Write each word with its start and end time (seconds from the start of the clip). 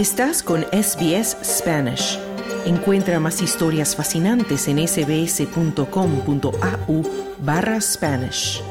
Estás 0.00 0.42
con 0.42 0.62
SBS 0.72 1.36
Spanish. 1.44 2.18
Encuentra 2.64 3.20
más 3.20 3.42
historias 3.42 3.94
fascinantes 3.94 4.66
en 4.66 4.78
sbs.com.au 4.88 5.82
barra 7.40 7.78
Spanish. 7.82 8.62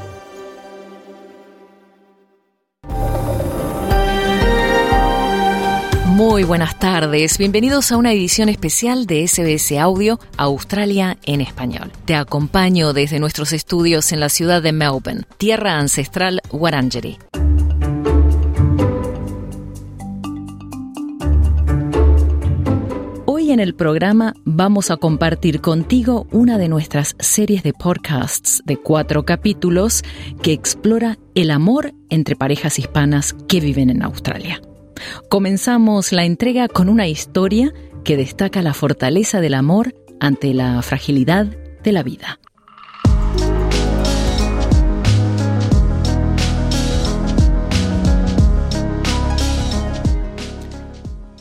Muy 6.06 6.42
buenas 6.42 6.76
tardes, 6.80 7.38
bienvenidos 7.38 7.92
a 7.92 7.96
una 7.96 8.12
edición 8.12 8.48
especial 8.48 9.06
de 9.06 9.28
SBS 9.28 9.78
Audio 9.78 10.18
Australia 10.36 11.16
en 11.22 11.42
español. 11.42 11.92
Te 12.06 12.16
acompaño 12.16 12.92
desde 12.92 13.20
nuestros 13.20 13.52
estudios 13.52 14.10
en 14.10 14.18
la 14.18 14.30
ciudad 14.30 14.62
de 14.62 14.72
Melbourne, 14.72 15.22
tierra 15.38 15.78
ancestral 15.78 16.40
Wurundjeri. 16.50 17.18
En 23.50 23.58
el 23.58 23.74
programa 23.74 24.34
vamos 24.44 24.92
a 24.92 24.96
compartir 24.96 25.60
contigo 25.60 26.28
una 26.30 26.56
de 26.56 26.68
nuestras 26.68 27.16
series 27.18 27.64
de 27.64 27.72
podcasts 27.72 28.62
de 28.64 28.76
cuatro 28.76 29.24
capítulos 29.24 30.04
que 30.40 30.52
explora 30.52 31.18
el 31.34 31.50
amor 31.50 31.92
entre 32.10 32.36
parejas 32.36 32.78
hispanas 32.78 33.32
que 33.48 33.58
viven 33.58 33.90
en 33.90 34.04
Australia. 34.04 34.62
Comenzamos 35.28 36.12
la 36.12 36.24
entrega 36.24 36.68
con 36.68 36.88
una 36.88 37.08
historia 37.08 37.74
que 38.04 38.16
destaca 38.16 38.62
la 38.62 38.72
fortaleza 38.72 39.40
del 39.40 39.54
amor 39.54 39.96
ante 40.20 40.54
la 40.54 40.80
fragilidad 40.82 41.46
de 41.82 41.90
la 41.90 42.04
vida. 42.04 42.38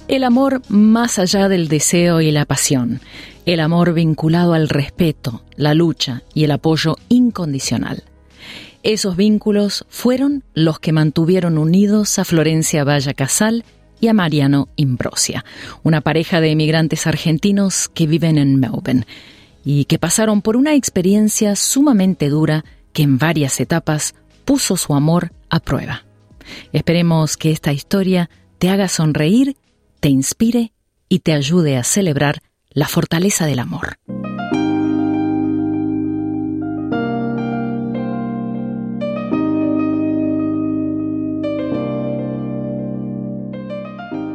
El 0.10 0.24
amor 0.24 0.64
más 0.70 1.20
allá 1.20 1.48
del 1.50 1.68
deseo 1.68 2.20
y 2.20 2.32
la 2.32 2.46
pasión. 2.46 3.00
El 3.46 3.60
amor 3.60 3.94
vinculado 3.94 4.56
al 4.56 4.68
respeto, 4.68 5.44
la 5.56 5.76
lucha 5.76 6.24
y 6.34 6.46
el 6.46 6.52
apoyo 6.52 6.96
incondicional. 7.10 8.02
Esos 8.82 9.16
vínculos 9.16 9.86
fueron 9.88 10.44
los 10.56 10.80
que 10.80 10.94
mantuvieron 10.94 11.60
unidos 11.60 12.18
a 12.18 12.26
Florencia 12.26 12.84
Valla 12.84 13.14
Casal 13.14 13.64
y 14.02 14.08
a 14.08 14.16
Mariano 14.16 14.70
Imbrosia, 14.78 15.46
una 15.84 16.02
pareja 16.02 16.42
de 16.42 16.50
emigrantes 16.50 17.06
argentinos 17.06 17.88
que 17.88 18.08
viven 18.08 18.40
en 18.40 18.60
Melbourne 18.60 19.06
y 19.64 19.86
que 19.86 20.00
pasaron 20.00 20.42
por 20.42 20.58
una 20.58 20.74
experiencia 20.74 21.56
sumamente 21.56 22.30
dura 22.30 22.66
que 22.94 23.04
en 23.04 23.20
varias 23.20 23.60
etapas 23.60 24.16
puso 24.44 24.76
su 24.76 24.96
amor 24.96 25.34
a 25.52 25.60
prueba. 25.60 26.04
Esperemos 26.74 27.38
que 27.38 27.52
esta 27.52 27.72
historia 27.74 28.32
te 28.58 28.70
haga 28.70 28.88
sonreír, 28.88 29.56
te 30.00 30.10
inspire 30.10 30.74
y 31.10 31.20
te 31.20 31.34
ayude 31.34 31.78
a 31.78 31.84
celebrar 31.84 32.42
la 32.70 32.88
fortaleza 32.88 33.46
del 33.46 33.60
amor. 33.60 33.98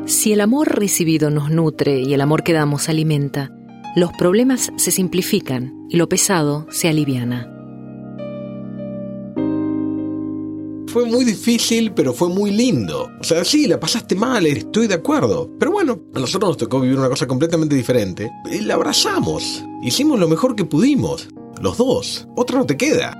Si 0.06 0.32
el 0.32 0.40
amor 0.40 0.78
recibido 0.78 1.30
nos 1.30 1.50
nutre 1.50 2.00
y 2.00 2.14
el 2.14 2.20
amor 2.20 2.42
que 2.42 2.52
damos 2.52 2.88
alimenta, 2.88 3.50
los 3.96 4.12
problemas 4.12 4.72
se 4.76 4.90
simplifican 4.90 5.86
y 5.88 5.96
lo 5.96 6.08
pesado 6.08 6.66
se 6.70 6.88
aliviana. 6.88 7.53
Fue 10.94 11.06
muy 11.06 11.24
difícil, 11.24 11.90
pero 11.90 12.14
fue 12.14 12.28
muy 12.28 12.52
lindo. 12.52 13.10
O 13.18 13.24
sea, 13.24 13.44
sí, 13.44 13.66
la 13.66 13.80
pasaste 13.80 14.14
mal, 14.14 14.46
estoy 14.46 14.86
de 14.86 14.94
acuerdo. 14.94 15.50
Pero 15.58 15.72
bueno, 15.72 16.00
a 16.14 16.20
nosotros 16.20 16.50
nos 16.50 16.56
tocó 16.56 16.78
vivir 16.80 16.96
una 16.96 17.08
cosa 17.08 17.26
completamente 17.26 17.74
diferente. 17.74 18.30
Y 18.48 18.60
la 18.60 18.74
abrazamos. 18.74 19.64
Hicimos 19.82 20.20
lo 20.20 20.28
mejor 20.28 20.54
que 20.54 20.64
pudimos. 20.64 21.28
Los 21.60 21.78
dos. 21.78 22.28
Otra 22.36 22.58
no 22.58 22.66
te 22.66 22.76
queda. 22.76 23.10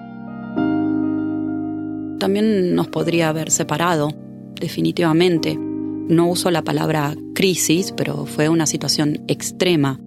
También 2.20 2.76
nos 2.76 2.86
podría 2.86 3.30
haber 3.30 3.50
separado, 3.50 4.10
definitivamente. 4.54 5.58
No 5.58 6.28
uso 6.28 6.52
la 6.52 6.62
palabra 6.62 7.16
crisis, 7.34 7.92
pero 7.96 8.24
fue 8.24 8.48
una 8.48 8.66
situación 8.66 9.24
extrema. 9.26 9.98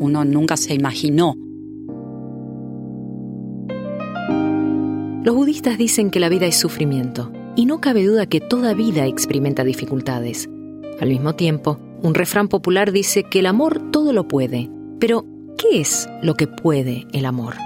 Uno 0.00 0.24
nunca 0.24 0.56
se 0.56 0.74
imaginó. 0.74 1.36
Los 5.26 5.34
budistas 5.34 5.76
dicen 5.76 6.12
que 6.12 6.20
la 6.20 6.28
vida 6.28 6.46
es 6.46 6.56
sufrimiento, 6.56 7.32
y 7.56 7.66
no 7.66 7.80
cabe 7.80 8.04
duda 8.04 8.26
que 8.26 8.40
toda 8.40 8.74
vida 8.74 9.06
experimenta 9.06 9.64
dificultades. 9.64 10.48
Al 11.00 11.08
mismo 11.08 11.34
tiempo, 11.34 11.80
un 12.00 12.14
refrán 12.14 12.46
popular 12.46 12.92
dice 12.92 13.24
que 13.24 13.40
el 13.40 13.46
amor 13.46 13.90
todo 13.90 14.12
lo 14.12 14.28
puede. 14.28 14.70
Pero, 15.00 15.24
¿qué 15.58 15.80
es 15.80 16.08
lo 16.22 16.36
que 16.36 16.46
puede 16.46 17.08
el 17.12 17.26
amor? 17.26 17.56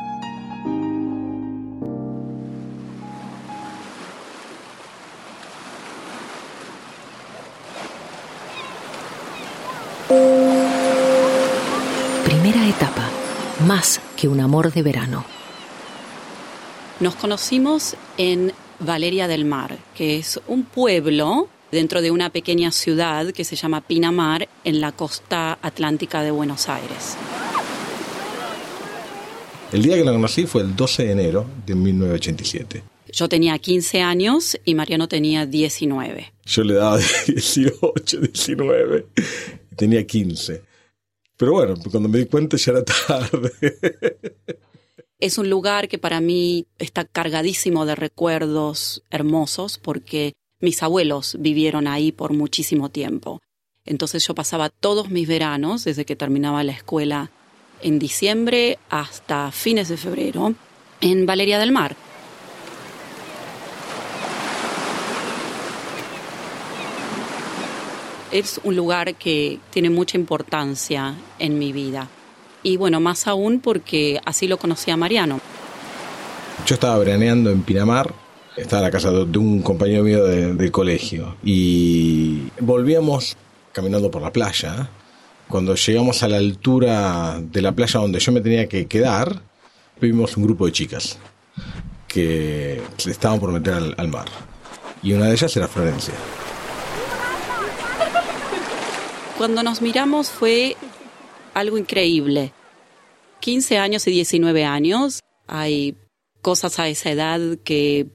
Primera 12.25 12.67
etapa, 12.67 13.07
más 13.67 14.01
que 14.17 14.29
un 14.29 14.41
amor 14.41 14.73
de 14.73 14.83
verano. 14.83 15.40
Nos 17.01 17.15
conocimos 17.15 17.97
en 18.19 18.53
Valeria 18.79 19.27
del 19.27 19.47
Mar, 19.47 19.79
que 19.95 20.19
es 20.19 20.39
un 20.47 20.65
pueblo 20.65 21.49
dentro 21.73 22.03
de 22.03 22.11
una 22.11 22.29
pequeña 22.29 22.71
ciudad 22.73 23.33
que 23.33 23.43
se 23.43 23.57
llama 23.57 23.81
Pinamar 23.81 24.51
en 24.65 24.83
la 24.83 24.93
costa 24.93 25.59
atlántica 25.63 26.23
de 26.23 26.31
Buenos 26.31 26.69
Aires. 26.69 27.17
El 29.73 29.83
día 29.83 29.97
que 29.97 30.05
la 30.05 30.13
conocí 30.13 30.45
fue 30.45 30.61
el 30.61 30.77
12 30.77 31.05
de 31.05 31.13
enero 31.13 31.47
de 31.65 31.75
1987. 31.75 32.83
Yo 33.11 33.31
tenía 33.31 33.59
15 33.59 34.03
años 34.03 34.59
y 34.67 34.75
Mariano 34.75 35.09
tenía 35.09 35.47
19. 35.47 36.35
Yo 36.45 36.65
le 36.65 36.75
daba 36.75 36.99
18, 37.27 38.21
19. 38.21 39.07
y 39.17 39.75
Tenía 39.75 40.07
15. 40.07 40.63
Pero 41.39 41.53
bueno, 41.53 41.77
cuando 41.91 42.11
me 42.11 42.19
di 42.19 42.27
cuenta 42.27 42.59
ya 42.59 42.73
era 42.73 42.85
tarde. 42.85 43.53
Es 45.21 45.37
un 45.37 45.51
lugar 45.51 45.89
que 45.89 45.99
para 45.99 46.23
mí 46.23 46.67
está 46.79 47.05
cargadísimo 47.05 47.85
de 47.85 47.95
recuerdos 47.95 49.03
hermosos 49.11 49.77
porque 49.77 50.33
mis 50.61 50.83
abuelos 50.83 51.37
vivieron 51.39 51.87
ahí 51.87 52.11
por 52.11 52.33
muchísimo 52.33 52.89
tiempo. 52.89 53.39
Entonces 53.85 54.27
yo 54.27 54.35
pasaba 54.35 54.71
todos 54.71 55.11
mis 55.11 55.29
veranos, 55.29 55.85
desde 55.85 56.07
que 56.07 56.17
terminaba 56.17 56.65
la 56.65 56.73
escuela 56.73 57.31
en 57.83 57.99
diciembre 57.99 58.79
hasta 58.89 59.53
fines 59.53 59.91
de 59.91 59.99
febrero, 59.99 60.55
en 61.03 61.27
Valeria 61.27 61.59
del 61.59 61.73
Mar. 61.73 61.97
Es 68.33 68.59
un 68.65 68.75
lugar 68.75 69.17
que 69.17 69.59
tiene 69.69 69.91
mucha 69.91 70.17
importancia 70.17 71.15
en 71.39 71.59
mi 71.59 71.73
vida. 71.75 72.09
Y 72.63 72.77
bueno, 72.77 73.01
más 73.01 73.27
aún 73.27 73.61
porque 73.61 74.21
así 74.25 74.47
lo 74.47 74.59
conocí 74.59 74.91
a 74.91 74.97
Mariano. 74.97 75.41
Yo 76.67 76.75
estaba 76.75 76.99
veraneando 76.99 77.51
en 77.51 77.63
Pinamar, 77.63 78.13
estaba 78.57 78.81
en 78.81 78.85
la 78.85 78.91
casa 78.91 79.11
de 79.11 79.39
un 79.39 79.63
compañero 79.63 80.03
mío 80.03 80.25
de, 80.25 80.53
del 80.55 80.71
colegio 80.71 81.37
y 81.43 82.49
volvíamos 82.61 83.37
caminando 83.73 84.11
por 84.11 84.23
la 84.23 84.33
playa. 84.33 84.91
Cuando 85.49 85.75
llegamos 85.75 86.23
a 86.23 86.29
la 86.29 86.37
altura 86.37 87.41
de 87.41 87.63
la 87.63 87.73
playa 87.73 87.99
donde 88.01 88.21
yo 88.21 88.31
me 88.33 88.41
tenía 88.41 88.69
que 88.69 88.87
quedar, 88.87 89.41
vimos 90.01 90.37
un 90.37 90.45
grupo 90.45 90.67
de 90.67 90.73
chicas 90.73 91.19
que 92.07 92.83
se 92.99 93.11
estaban 93.11 93.41
por 93.41 93.53
meter 93.53 93.75
al, 93.75 93.95
al 93.97 94.09
mar. 94.09 94.27
Y 95.03 95.13
una 95.15 95.27
de 95.27 95.33
ellas 95.33 95.57
era 95.57 95.67
Florencia. 95.67 96.15
Cuando 99.39 99.63
nos 99.63 99.81
miramos 99.81 100.29
fue 100.29 100.77
algo 101.55 101.79
increíble. 101.79 102.53
15 103.41 103.79
años 103.79 104.07
y 104.07 104.11
19 104.11 104.65
años, 104.65 105.21
hay 105.47 105.97
cosas 106.43 106.79
a 106.79 106.89
esa 106.89 107.11
edad 107.11 107.41
que 107.65 108.09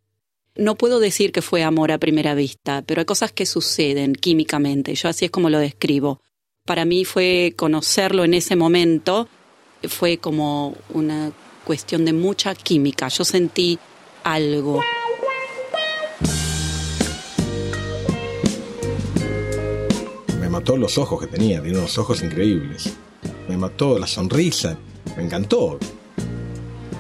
no 0.55 0.75
puedo 0.75 0.99
decir 0.99 1.31
que 1.31 1.41
fue 1.41 1.63
amor 1.63 1.91
a 1.91 1.97
primera 1.97 2.33
vista, 2.33 2.83
pero 2.85 3.01
hay 3.01 3.05
cosas 3.05 3.31
que 3.31 3.45
suceden 3.45 4.15
químicamente. 4.15 4.95
Yo 4.95 5.09
así 5.09 5.25
es 5.25 5.31
como 5.31 5.49
lo 5.49 5.59
describo. 5.59 6.21
Para 6.65 6.85
mí 6.85 7.05
fue 7.05 7.53
conocerlo 7.55 8.23
en 8.23 8.33
ese 8.33 8.55
momento, 8.55 9.27
fue 9.87 10.17
como 10.17 10.75
una 10.93 11.31
cuestión 11.63 12.05
de 12.05 12.13
mucha 12.13 12.55
química. 12.55 13.07
Yo 13.09 13.23
sentí 13.25 13.77
algo. 14.23 14.81
Me 20.39 20.49
mató 20.49 20.77
los 20.77 20.97
ojos 20.97 21.19
que 21.19 21.27
tenía, 21.27 21.61
tenía 21.61 21.79
unos 21.79 21.97
ojos 21.97 22.23
increíbles. 22.23 22.95
Me 23.47 23.57
mató 23.57 23.99
la 23.99 24.07
sonrisa, 24.07 24.77
me 25.15 25.23
encantó. 25.23 25.77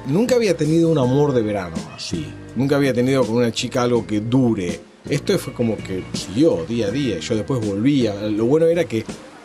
Nunca 0.07 0.35
había 0.35 0.55
tenido 0.55 0.89
un 0.89 0.97
amor 0.97 1.33
de 1.33 1.41
verano 1.41 1.75
así. 1.95 2.27
Nunca 2.55 2.75
había 2.75 2.93
tenido 2.93 3.25
con 3.25 3.37
una 3.37 3.51
chica 3.51 3.83
algo 3.83 4.05
que 4.05 4.19
dure. 4.21 4.79
Esto 5.09 5.37
fue 5.39 5.53
como 5.53 5.77
que 5.77 6.03
siguió 6.13 6.65
día 6.65 6.87
a 6.87 6.91
día. 6.91 7.19
Yo 7.19 7.35
después 7.35 7.65
volvía. 7.65 8.13
Lo 8.29 8.45
bueno 8.45 8.67
era 8.67 8.85
que 8.85 9.03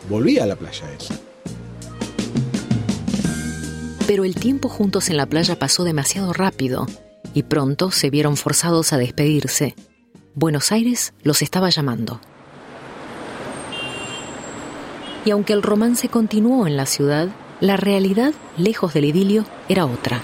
volvía 0.09 0.43
a 0.43 0.47
la 0.47 0.55
playa 0.55 0.85
esa. 0.93 1.19
Pero 4.07 4.23
el 4.23 4.35
tiempo 4.35 4.69
juntos 4.69 5.09
en 5.09 5.17
la 5.17 5.25
playa 5.25 5.57
pasó 5.57 5.83
demasiado 5.83 6.33
rápido 6.33 6.85
y 7.33 7.43
pronto 7.43 7.91
se 7.91 8.09
vieron 8.09 8.37
forzados 8.37 8.93
a 8.93 8.97
despedirse. 8.97 9.75
Buenos 10.35 10.71
Aires 10.71 11.13
los 11.23 11.41
estaba 11.41 11.69
llamando. 11.69 12.21
Y 15.23 15.31
aunque 15.31 15.53
el 15.53 15.61
romance 15.61 16.09
continuó 16.09 16.65
en 16.65 16.77
la 16.77 16.85
ciudad, 16.85 17.29
la 17.59 17.77
realidad, 17.77 18.33
lejos 18.57 18.93
del 18.95 19.05
idilio, 19.05 19.45
era 19.69 19.85
otra. 19.85 20.21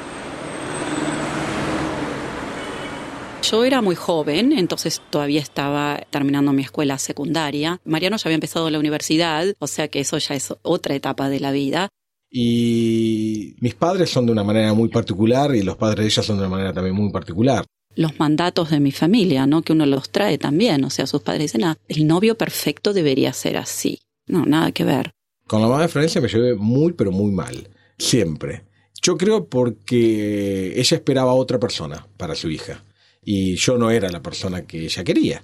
Yo 3.43 3.63
era 3.63 3.81
muy 3.81 3.95
joven, 3.95 4.51
entonces 4.51 5.01
todavía 5.09 5.39
estaba 5.39 6.01
terminando 6.09 6.51
mi 6.51 6.63
escuela 6.63 6.97
secundaria. 6.97 7.79
Mariano 7.85 8.17
ya 8.17 8.23
había 8.25 8.35
empezado 8.35 8.69
la 8.69 8.79
universidad, 8.79 9.45
o 9.59 9.67
sea 9.67 9.87
que 9.87 9.99
eso 9.99 10.17
ya 10.17 10.35
es 10.35 10.53
otra 10.63 10.95
etapa 10.95 11.29
de 11.29 11.39
la 11.39 11.51
vida. 11.51 11.89
Y 12.29 13.55
mis 13.59 13.75
padres 13.75 14.09
son 14.09 14.25
de 14.25 14.31
una 14.31 14.43
manera 14.43 14.73
muy 14.73 14.89
particular 14.89 15.55
y 15.55 15.61
los 15.61 15.77
padres 15.77 15.99
de 15.99 16.05
ella 16.07 16.23
son 16.23 16.37
de 16.37 16.41
una 16.41 16.49
manera 16.49 16.73
también 16.73 16.95
muy 16.95 17.11
particular. 17.11 17.63
Los 17.95 18.19
mandatos 18.19 18.71
de 18.71 18.79
mi 18.79 18.91
familia, 18.91 19.45
¿no? 19.45 19.61
Que 19.61 19.73
uno 19.73 19.85
los 19.85 20.09
trae 20.09 20.37
también, 20.37 20.83
o 20.83 20.89
sea, 20.89 21.07
sus 21.07 21.21
padres 21.21 21.43
dicen, 21.43 21.63
ah, 21.63 21.77
el 21.87 22.05
novio 22.05 22.35
perfecto 22.35 22.93
debería 22.93 23.31
ser 23.31 23.57
así. 23.57 23.99
No, 24.27 24.45
nada 24.45 24.71
que 24.71 24.83
ver. 24.83 25.11
Con 25.47 25.61
la 25.61 25.67
mamá 25.67 25.81
de 25.81 25.87
Florencia 25.87 26.21
me 26.21 26.27
llevé 26.27 26.55
muy, 26.55 26.93
pero 26.93 27.11
muy 27.11 27.31
mal. 27.31 27.69
Siempre. 27.97 28.65
Yo 29.01 29.17
creo 29.17 29.47
porque 29.47 30.73
ella 30.79 30.97
esperaba 30.97 31.31
a 31.31 31.35
otra 31.35 31.59
persona 31.59 32.05
para 32.17 32.35
su 32.35 32.49
hija. 32.49 32.83
Y 33.23 33.55
yo 33.55 33.77
no 33.77 33.89
era 33.89 34.09
la 34.09 34.21
persona 34.21 34.65
que 34.65 34.83
ella 34.83 35.03
quería. 35.03 35.43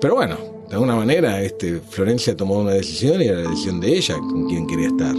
Pero 0.00 0.14
bueno, 0.14 0.38
de 0.68 0.74
alguna 0.74 0.94
manera, 0.94 1.42
este, 1.42 1.80
Florencia 1.80 2.36
tomó 2.36 2.60
una 2.60 2.72
decisión 2.72 3.20
y 3.20 3.26
era 3.26 3.42
la 3.42 3.50
decisión 3.50 3.80
de 3.80 3.96
ella 3.96 4.16
con 4.18 4.48
quien 4.48 4.66
quería 4.66 4.88
estar. 4.88 5.14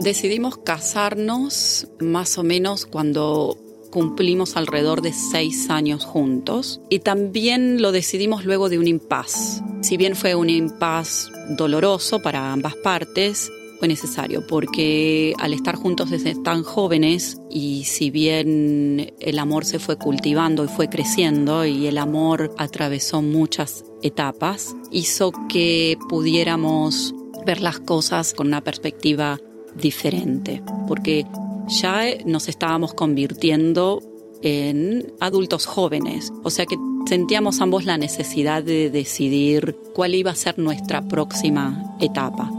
Decidimos 0.00 0.58
casarnos 0.58 1.88
más 2.00 2.38
o 2.38 2.42
menos 2.42 2.86
cuando 2.86 3.56
cumplimos 3.90 4.56
alrededor 4.56 5.02
de 5.02 5.12
seis 5.12 5.70
años 5.70 6.04
juntos 6.04 6.80
y 6.88 7.00
también 7.00 7.82
lo 7.82 7.92
decidimos 7.92 8.44
luego 8.44 8.68
de 8.68 8.78
un 8.78 8.86
impas. 8.86 9.62
Si 9.80 9.96
bien 9.96 10.16
fue 10.16 10.34
un 10.34 10.50
impas 10.50 11.30
doloroso 11.56 12.20
para 12.20 12.52
ambas 12.52 12.74
partes, 12.76 13.50
fue 13.78 13.88
necesario 13.88 14.44
porque 14.46 15.34
al 15.38 15.52
estar 15.54 15.76
juntos 15.76 16.10
desde 16.10 16.34
tan 16.34 16.64
jóvenes 16.64 17.40
y 17.50 17.84
si 17.84 18.10
bien 18.10 19.14
el 19.20 19.38
amor 19.38 19.64
se 19.64 19.78
fue 19.78 19.96
cultivando 19.96 20.64
y 20.64 20.68
fue 20.68 20.88
creciendo 20.88 21.64
y 21.64 21.86
el 21.86 21.98
amor 21.98 22.52
atravesó 22.58 23.22
muchas 23.22 23.84
etapas, 24.02 24.74
hizo 24.90 25.32
que 25.48 25.96
pudiéramos 26.08 27.14
ver 27.46 27.60
las 27.60 27.78
cosas 27.78 28.34
con 28.34 28.48
una 28.48 28.62
perspectiva 28.62 29.40
diferente, 29.76 30.62
porque 30.88 31.24
ya 31.68 32.04
nos 32.24 32.48
estábamos 32.48 32.94
convirtiendo 32.94 34.02
en 34.42 35.12
adultos 35.20 35.66
jóvenes, 35.66 36.32
o 36.42 36.50
sea 36.50 36.66
que 36.66 36.76
sentíamos 37.06 37.60
ambos 37.60 37.84
la 37.84 37.98
necesidad 37.98 38.62
de 38.62 38.90
decidir 38.90 39.76
cuál 39.94 40.14
iba 40.14 40.30
a 40.30 40.34
ser 40.34 40.58
nuestra 40.58 41.06
próxima 41.06 41.96
etapa. 42.00 42.50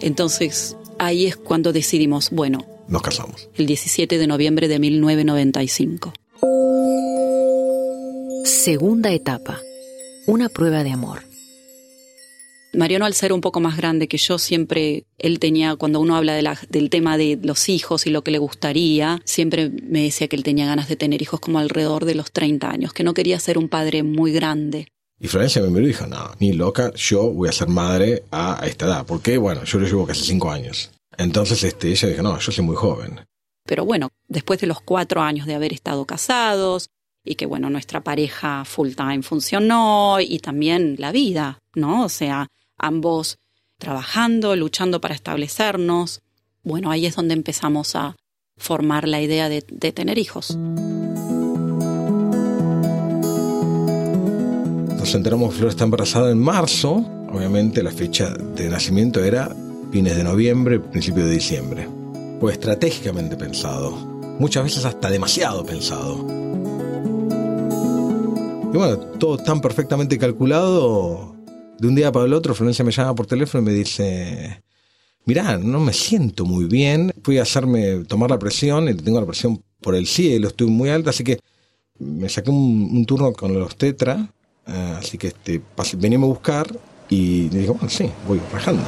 Entonces 0.00 0.76
ahí 0.98 1.26
es 1.26 1.36
cuando 1.36 1.72
decidimos, 1.72 2.30
bueno, 2.30 2.64
nos 2.88 3.02
casamos. 3.02 3.48
El 3.54 3.66
17 3.66 4.18
de 4.18 4.26
noviembre 4.26 4.68
de 4.68 4.78
1995. 4.78 6.12
Segunda 8.44 9.12
etapa, 9.12 9.60
una 10.26 10.48
prueba 10.48 10.82
de 10.82 10.90
amor. 10.90 11.31
Mariano, 12.74 13.04
al 13.04 13.14
ser 13.14 13.32
un 13.32 13.40
poco 13.40 13.60
más 13.60 13.76
grande 13.76 14.08
que 14.08 14.16
yo, 14.16 14.38
siempre, 14.38 15.04
él 15.18 15.38
tenía, 15.38 15.76
cuando 15.76 16.00
uno 16.00 16.16
habla 16.16 16.34
de 16.34 16.42
del 16.70 16.90
tema 16.90 17.18
de 17.18 17.38
los 17.42 17.68
hijos 17.68 18.06
y 18.06 18.10
lo 18.10 18.24
que 18.24 18.30
le 18.30 18.38
gustaría, 18.38 19.20
siempre 19.24 19.70
me 19.70 20.02
decía 20.02 20.28
que 20.28 20.36
él 20.36 20.42
tenía 20.42 20.66
ganas 20.66 20.88
de 20.88 20.96
tener 20.96 21.20
hijos 21.20 21.40
como 21.40 21.58
alrededor 21.58 22.06
de 22.06 22.14
los 22.14 22.32
30 22.32 22.70
años, 22.70 22.92
que 22.92 23.04
no 23.04 23.14
quería 23.14 23.38
ser 23.38 23.58
un 23.58 23.68
padre 23.68 24.02
muy 24.02 24.32
grande. 24.32 24.88
Y 25.20 25.28
Florencia 25.28 25.62
me 25.62 25.68
miró 25.68 25.84
y 25.84 25.88
dijo, 25.88 26.06
no, 26.06 26.32
ni 26.40 26.52
loca, 26.52 26.92
yo 26.94 27.30
voy 27.30 27.48
a 27.48 27.52
ser 27.52 27.68
madre 27.68 28.24
a 28.32 28.60
esta 28.66 28.86
edad. 28.86 29.06
Porque, 29.06 29.38
bueno, 29.38 29.62
yo 29.62 29.78
lo 29.78 29.86
llevo 29.86 30.04
casi 30.04 30.24
cinco 30.24 30.50
años. 30.50 30.90
Entonces 31.16 31.62
este, 31.62 31.90
ella 31.90 32.08
dijo, 32.08 32.22
no, 32.22 32.38
yo 32.38 32.50
soy 32.50 32.64
muy 32.64 32.74
joven. 32.74 33.20
Pero 33.64 33.84
bueno, 33.84 34.08
después 34.26 34.60
de 34.60 34.66
los 34.66 34.80
cuatro 34.80 35.20
años 35.20 35.46
de 35.46 35.54
haber 35.54 35.72
estado 35.72 36.04
casados 36.06 36.88
y 37.24 37.36
que, 37.36 37.46
bueno, 37.46 37.70
nuestra 37.70 38.00
pareja 38.00 38.64
full 38.64 38.94
time 38.94 39.22
funcionó 39.22 40.18
y 40.20 40.40
también 40.40 40.96
la 40.98 41.12
vida, 41.12 41.60
¿no? 41.74 42.04
O 42.04 42.08
sea, 42.08 42.48
ambos 42.82 43.38
trabajando, 43.78 44.54
luchando 44.54 45.00
para 45.00 45.14
establecernos. 45.14 46.20
Bueno, 46.62 46.90
ahí 46.90 47.06
es 47.06 47.16
donde 47.16 47.34
empezamos 47.34 47.96
a 47.96 48.16
formar 48.56 49.08
la 49.08 49.20
idea 49.20 49.48
de, 49.48 49.62
tener 49.62 50.18
hijos. 50.18 50.56
Nos 54.96 55.14
enteramos 55.14 55.54
Flor 55.54 55.70
está 55.70 55.84
embarazada 55.84 56.30
en 56.30 56.38
marzo. 56.38 57.04
Obviamente 57.32 57.82
la 57.82 57.90
fecha 57.90 58.28
de 58.30 58.68
nacimiento 58.68 59.24
era 59.24 59.54
fines 59.90 60.16
de 60.16 60.22
noviembre, 60.22 60.78
principio 60.78 61.26
de 61.26 61.32
diciembre. 61.32 61.88
Fue 62.38 62.52
estratégicamente 62.52 63.36
pensado. 63.36 63.90
Muchas 64.38 64.64
veces 64.64 64.84
hasta 64.84 65.10
demasiado 65.10 65.64
pensado. 65.64 66.24
Y 68.72 68.76
bueno, 68.76 68.96
todo 68.96 69.38
tan 69.38 69.60
perfectamente 69.60 70.18
calculado. 70.18 71.31
De 71.82 71.88
un 71.88 71.96
día 71.96 72.12
para 72.12 72.26
el 72.26 72.32
otro, 72.32 72.54
Florencia 72.54 72.84
me 72.84 72.92
llama 72.92 73.12
por 73.12 73.26
teléfono 73.26 73.60
y 73.60 73.66
me 73.66 73.72
dice, 73.72 74.62
mirá, 75.24 75.58
no 75.58 75.80
me 75.80 75.92
siento 75.92 76.44
muy 76.44 76.66
bien. 76.66 77.12
Fui 77.24 77.38
a 77.38 77.42
hacerme 77.42 78.04
tomar 78.04 78.30
la 78.30 78.38
presión 78.38 78.88
y 78.88 78.94
tengo 78.94 79.18
la 79.18 79.26
presión 79.26 79.60
por 79.80 79.96
el 79.96 80.06
cielo, 80.06 80.46
estoy 80.46 80.68
muy 80.68 80.90
alta, 80.90 81.10
así 81.10 81.24
que 81.24 81.40
me 81.98 82.28
saqué 82.28 82.50
un, 82.50 83.04
turno 83.04 83.32
con 83.32 83.58
los 83.58 83.74
tetra 83.74 84.32
Ah, 84.64 84.98
así 85.00 85.18
que 85.18 85.26
este, 85.26 85.60
venimos 85.96 86.28
a 86.28 86.32
buscar 86.32 86.66
y 87.08 87.48
digo, 87.48 87.74
bueno, 87.74 87.90
sí, 87.90 88.08
voy 88.28 88.40
rajando. 88.52 88.84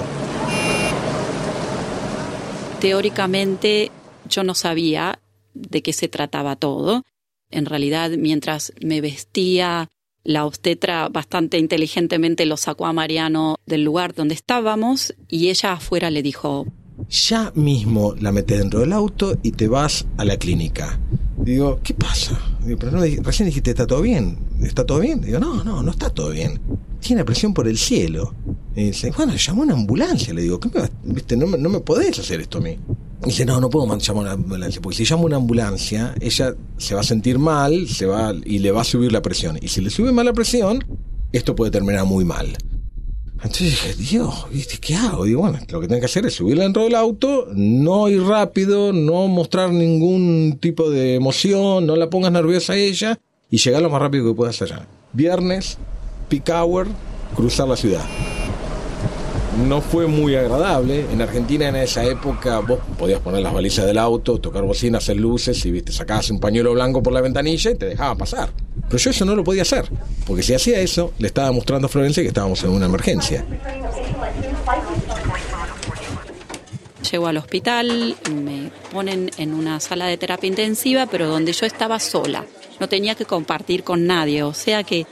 Teóricamente 2.81 3.91
yo 4.29 4.45
no 4.45 4.55
sabía 4.55 5.19
de 5.53 5.83
qué 5.83 5.93
se 5.93 6.07
trataba 6.07 6.55
todo. 6.55 7.03
En 7.51 7.67
realidad, 7.67 8.13
mientras 8.17 8.73
me 8.81 9.01
vestía, 9.01 9.89
la 10.25 10.47
obstetra 10.47 11.09
bastante 11.09 11.59
inteligentemente 11.59 12.47
lo 12.47 12.57
sacó 12.57 12.87
a 12.87 12.93
Mariano 12.93 13.57
del 13.67 13.85
lugar 13.85 14.15
donde 14.15 14.35
estábamos 14.35 15.15
y 15.29 15.51
ella 15.51 15.73
afuera 15.73 16.11
le 16.11 16.23
dijo, 16.23 16.67
ya 17.09 17.53
mismo 17.55 18.15
la 18.21 18.33
metes 18.33 18.59
dentro 18.59 18.81
del 18.81 18.93
auto 18.93 19.39
y 19.43 19.53
te 19.53 19.69
vas 19.69 20.07
a 20.17 20.25
la 20.25 20.39
clínica. 20.39 20.99
Digo, 21.37 21.81
¿qué 21.83 21.93
pasa? 21.93 22.41
Pero 22.65 22.91
no, 22.91 23.03
recién 23.23 23.47
dijiste, 23.47 23.71
¿está 23.71 23.87
todo 23.87 24.01
bien? 24.01 24.39
¿Está 24.63 24.87
todo 24.87 25.01
bien? 25.01 25.21
Digo, 25.21 25.39
no, 25.39 25.63
no, 25.63 25.83
no 25.83 25.91
está 25.91 26.09
todo 26.09 26.31
bien. 26.31 26.59
Tiene 27.01 27.25
presión 27.25 27.53
por 27.53 27.69
el 27.69 27.77
cielo. 27.77 28.35
Y 28.75 28.85
dice, 28.85 29.13
bueno, 29.15 29.35
llamó 29.37 29.63
una 29.63 29.75
ambulancia. 29.75 30.33
Le 30.33 30.43
digo, 30.43 30.59
¿qué 30.59 30.71
me, 30.73 31.13
viste, 31.13 31.37
no, 31.37 31.47
no 31.47 31.69
me 31.69 31.81
podés 31.81 32.19
hacer 32.19 32.41
esto 32.41 32.59
a 32.59 32.61
mí. 32.63 32.79
Y 33.25 33.31
dice, 33.31 33.45
no, 33.45 33.61
no 33.61 33.71
puedo 33.71 33.87
llamar 33.87 34.25
una 34.25 34.33
ambulancia, 34.33 34.81
porque 34.83 34.97
si 34.97 35.05
llamo 35.05 35.25
una 35.25 35.37
ambulancia, 35.37 36.15
ella 36.21 36.55
se 36.77 36.95
va 36.95 37.01
a 37.01 37.05
sentir 37.05 37.39
mal 37.39 37.89
se 37.89 38.07
va, 38.07 38.35
y 38.45 38.59
le 38.59 38.71
va 38.71 38.83
a 38.83 38.85
subir 38.85 39.13
la 39.13 39.23
presión. 39.23 39.59
Y 39.61 39.69
si 39.69 39.81
le 39.81 39.91
sube 39.91 40.13
mal 40.13 40.27
la 40.27 40.33
presión, 40.33 40.85
esto 41.33 41.55
puede 41.55 41.71
terminar 41.71 42.05
muy 42.05 42.25
mal. 42.25 42.57
Entonces 43.45 43.71
dije, 43.71 43.95
Dios, 43.95 44.47
¿viste 44.51 44.79
qué 44.79 44.95
hago? 44.95 45.25
Digo, 45.25 45.43
bueno, 45.43 45.59
lo 45.69 45.81
que 45.81 45.87
tengo 45.87 46.01
que 46.01 46.07
hacer 46.07 46.25
es 46.25 46.35
subirla 46.35 46.63
dentro 46.63 46.85
del 46.85 46.95
auto, 46.95 47.47
no 47.55 48.09
ir 48.09 48.23
rápido, 48.23 48.93
no 48.93 49.29
mostrar 49.29 49.71
ningún 49.71 50.59
tipo 50.61 50.91
de 50.91 51.17
emoción, 51.17 51.87
no 51.87 51.95
la 51.95 52.09
pongas 52.09 52.33
nerviosa 52.33 52.73
a 52.73 52.77
ella 52.77 53.19
y 53.51 53.59
llegar 53.59 53.83
lo 53.83 53.91
más 53.91 54.01
rápido 54.01 54.27
que 54.27 54.35
puedas 54.35 54.63
allá. 54.63 54.87
Viernes, 55.13 55.77
peak 56.31 56.49
hour, 56.49 56.87
cruzar 57.37 57.69
la 57.69 57.77
ciudad. 57.77 58.05
No 59.59 59.81
fue 59.81 60.07
muy 60.07 60.35
agradable. 60.35 61.07
En 61.13 61.23
Argentina 61.23 61.69
en 61.69 61.77
esa 61.77 62.05
época 62.05 62.59
vos 62.59 62.81
podías 62.99 63.21
poner 63.21 63.41
las 63.41 63.55
balizas 63.55 63.87
del 63.87 63.99
auto, 63.99 64.39
tocar 64.39 64.65
bocinas, 64.65 65.05
hacer 65.05 65.17
luces 65.17 65.65
y 65.65 65.71
viste, 65.71 65.93
sacabas 65.93 66.29
un 66.31 66.41
pañuelo 66.41 66.73
blanco 66.73 67.03
por 67.03 67.13
la 67.13 67.21
ventanilla 67.21 67.71
y 67.71 67.75
te 67.77 67.87
dejaban 67.87 68.19
pasar. 68.19 68.51
Pero 68.89 68.99
yo 68.99 69.11
eso 69.11 69.25
no 69.25 69.37
lo 69.37 69.45
podía 69.45 69.63
hacer, 69.63 69.89
porque 70.27 70.43
si 70.43 70.55
hacía 70.55 70.81
eso, 70.81 71.13
le 71.19 71.29
estaba 71.29 71.53
mostrando 71.53 71.87
a 71.87 71.89
Florencia 71.89 72.23
que 72.23 72.29
estábamos 72.29 72.63
en 72.65 72.71
una 72.71 72.87
emergencia. 72.87 73.45
Llego 77.11 77.27
al 77.29 77.37
hospital, 77.37 78.17
me 78.35 78.71
ponen 78.93 79.31
en 79.39 79.55
una 79.55 79.79
sala 79.79 80.07
de 80.07 80.17
terapia 80.17 80.49
intensiva, 80.49 81.07
pero 81.07 81.29
donde 81.29 81.53
yo 81.53 81.65
estaba 81.65 82.01
sola. 82.01 82.45
No 82.81 82.89
tenía 82.89 83.15
que 83.15 83.25
compartir 83.25 83.85
con 83.85 84.07
nadie, 84.07 84.43
o 84.43 84.53
sea 84.53 84.83
que 84.83 85.07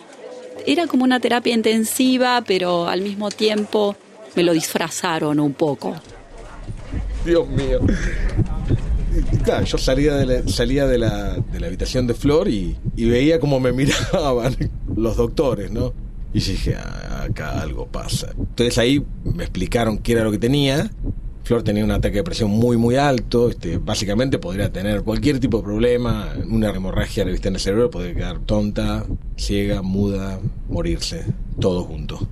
era 0.66 0.86
como 0.86 1.04
una 1.04 1.20
terapia 1.20 1.54
intensiva, 1.54 2.42
pero 2.46 2.88
al 2.88 3.02
mismo 3.02 3.30
tiempo 3.30 3.96
me 4.34 4.42
lo 4.42 4.52
disfrazaron 4.52 5.40
un 5.40 5.54
poco. 5.54 5.94
Dios 7.24 7.48
mío. 7.48 7.80
claro, 9.44 9.64
yo 9.64 9.78
salía 9.78 10.14
de 10.14 10.26
la, 10.26 10.48
salía 10.48 10.86
de 10.86 10.98
la, 10.98 11.36
de 11.36 11.60
la 11.60 11.66
habitación 11.66 12.06
de 12.06 12.14
Flor 12.14 12.48
y, 12.48 12.76
veía 12.96 13.38
cómo 13.38 13.60
me 13.60 13.72
miraban 13.72 14.56
los 14.96 15.16
doctores, 15.16 15.70
¿no? 15.70 15.92
Y 16.34 16.40
dije, 16.40 16.74
"Ah, 16.76 17.24
acá 17.24 17.60
algo 17.60 17.86
pasa. 17.86 18.32
Entonces 18.36 18.78
ahí 18.78 19.04
me 19.24 19.44
explicaron 19.44 19.98
qué 19.98 20.12
era 20.12 20.24
lo 20.24 20.30
que 20.30 20.38
tenía. 20.38 20.90
Flor 21.44 21.62
tenía 21.62 21.84
un 21.84 21.90
ataque 21.90 22.16
de 22.16 22.24
presión 22.24 22.50
muy, 22.50 22.76
muy 22.76 22.96
alto. 22.96 23.50
Este, 23.50 23.78
básicamente 23.78 24.38
podría 24.38 24.72
tener 24.72 25.02
cualquier 25.02 25.40
tipo 25.40 25.58
de 25.58 25.64
problema. 25.64 26.32
Una 26.48 26.70
hemorragia 26.70 27.24
le 27.24 27.32
viste 27.32 27.48
en 27.48 27.54
el 27.54 27.60
cerebro, 27.60 27.90
podría 27.90 28.14
quedar 28.14 28.38
tonta, 28.40 29.04
ciega, 29.36 29.82
muda, 29.82 30.40
morirse. 30.68 31.26
Todo 31.60 31.82
junto. 31.82 32.26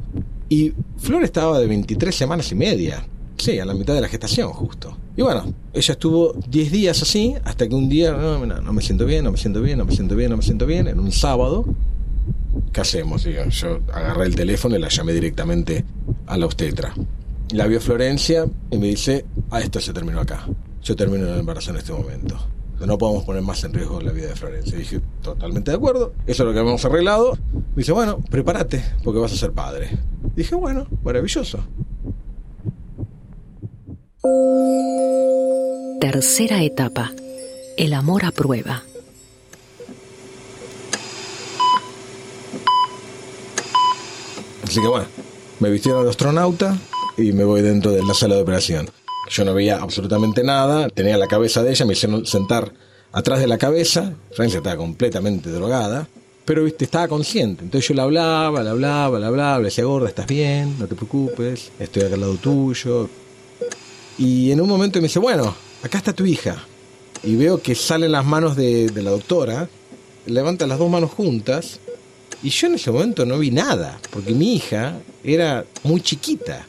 Y 0.49 0.73
Flor 1.01 1.25
estaba 1.25 1.59
de 1.59 1.67
23 1.67 2.15
semanas 2.15 2.53
y 2.53 2.55
media. 2.55 3.05
Sí, 3.39 3.59
a 3.59 3.65
la 3.65 3.73
mitad 3.73 3.95
de 3.95 4.03
la 4.03 4.09
gestación, 4.09 4.53
justo. 4.53 4.97
Y 5.17 5.23
bueno, 5.23 5.53
ella 5.73 5.93
estuvo 5.93 6.35
10 6.49 6.71
días 6.71 7.01
así, 7.01 7.35
hasta 7.43 7.67
que 7.67 7.75
un 7.75 7.89
día, 7.89 8.13
no, 8.13 8.45
no, 8.45 8.61
no 8.61 8.73
me 8.73 8.83
siento 8.83 9.07
bien, 9.07 9.25
no 9.25 9.33
me 9.33 9.39
siento 9.39 9.63
bien, 9.63 9.79
no 9.79 9.87
me 9.87 9.93
siento 9.93 10.15
bien, 10.15 10.31
no 10.31 10.37
me 10.37 10.43
siento 10.43 10.67
bien, 10.67 10.89
en 10.89 11.01
un 11.01 11.11
sábado. 11.11 11.65
¿Qué 12.73 12.83
hacemos? 12.83 13.25
Yo 13.25 13.81
agarré 13.93 14.27
el 14.27 14.37
teléfono 14.37 14.77
y 14.77 14.79
la 14.79 14.89
llamé 14.89 15.15
directamente 15.15 15.85
a 16.27 16.37
la 16.37 16.45
obstetra. 16.45 16.95
La 17.53 17.67
vio 17.67 17.81
Florencia 17.81 18.47
y 18.71 18.77
me 18.77 18.89
dice, 18.89 19.25
ah, 19.51 19.61
esto 19.61 19.81
se 19.81 19.95
terminó 19.95 20.21
acá. 20.21 20.47
Yo 20.83 20.95
termino 20.95 21.27
el 21.27 21.41
embarazo 21.41 21.71
en 21.71 21.79
este 21.79 21.93
momento. 21.93 22.39
No 22.87 22.97
podemos 22.99 23.25
poner 23.25 23.43
más 23.43 23.63
en 23.65 23.75
riesgo 23.75 24.01
la 24.01 24.11
vida 24.11 24.29
de 24.29 24.37
Florencia. 24.37 24.75
Y 24.75 24.81
dije, 24.81 25.01
totalmente 25.23 25.71
de 25.71 25.77
acuerdo, 25.77 26.13
eso 26.27 26.43
es 26.43 26.47
lo 26.47 26.53
que 26.53 26.59
habíamos 26.59 26.85
arreglado. 26.85 27.37
Me 27.53 27.77
dice, 27.77 27.93
bueno, 27.93 28.19
prepárate, 28.31 28.83
porque 29.05 29.21
vas 29.21 29.33
a 29.33 29.37
ser 29.37 29.53
padre. 29.53 29.91
Dije, 30.35 30.55
bueno, 30.55 30.87
maravilloso. 31.05 31.61
Tercera 36.01 36.63
etapa. 36.63 37.13
El 37.77 37.93
amor 37.93 38.25
a 38.25 38.31
prueba. 38.31 38.83
Así 44.65 44.81
que 44.81 44.87
bueno, 44.87 45.07
me 45.59 45.69
vistieron 45.69 46.05
de 46.05 46.11
astronauta 46.11 46.79
y 47.17 47.33
me 47.33 47.45
voy 47.45 47.61
dentro 47.61 47.91
de 47.91 48.05
la 48.05 48.15
sala 48.15 48.37
de 48.37 48.43
operación. 48.43 48.89
Yo 49.31 49.45
no 49.45 49.55
veía 49.55 49.77
absolutamente 49.77 50.43
nada, 50.43 50.89
tenía 50.89 51.17
la 51.17 51.29
cabeza 51.29 51.63
de 51.63 51.71
ella, 51.71 51.87
me 51.87 51.93
hicieron 51.93 52.27
sentar 52.27 52.73
atrás 53.13 53.39
de 53.39 53.47
la 53.47 53.59
cabeza, 53.59 54.13
Francia 54.33 54.59
estaba 54.59 54.77
completamente 54.77 55.51
drogada, 55.51 56.09
pero 56.45 56.65
viste, 56.65 56.85
estaba 56.85 57.07
consciente. 57.07 57.63
Entonces 57.63 57.89
yo 57.89 57.95
le 57.95 58.03
hablaba, 58.03 58.63
le 58.65 58.71
hablaba, 58.71 59.21
le 59.21 59.27
hablaba, 59.27 59.59
le 59.59 59.65
decía, 59.67 59.85
gorda, 59.85 60.09
estás 60.09 60.27
bien, 60.27 60.77
no 60.81 60.87
te 60.89 60.97
preocupes, 60.97 61.71
estoy 61.79 62.03
acá 62.03 62.15
al 62.15 62.21
lado 62.23 62.37
tuyo. 62.39 63.09
Y 64.19 64.51
en 64.51 64.61
un 64.61 64.69
momento 64.69 64.99
me 64.99 65.05
dice, 65.05 65.21
bueno, 65.21 65.55
acá 65.83 65.99
está 65.99 66.13
tu 66.13 66.27
hija. 66.27 66.57
Y 67.23 67.37
veo 67.37 67.63
que 67.63 67.77
salen 67.77 68.11
las 68.11 68.25
manos 68.25 68.57
de, 68.57 68.89
de 68.89 69.03
la 69.03 69.11
doctora, 69.11 69.69
levanta 70.27 70.67
las 70.67 70.79
dos 70.81 70.91
manos 70.91 71.13
juntas, 71.13 71.79
y 72.43 72.51
yo 72.51 72.67
en 72.67 72.75
ese 72.75 72.91
momento 72.91 73.25
no 73.25 73.39
vi 73.39 73.53
nada, 73.53 74.01
porque 74.11 74.33
mi 74.33 74.55
hija 74.55 74.99
era 75.23 75.65
muy 75.85 76.01
chiquita. 76.01 76.67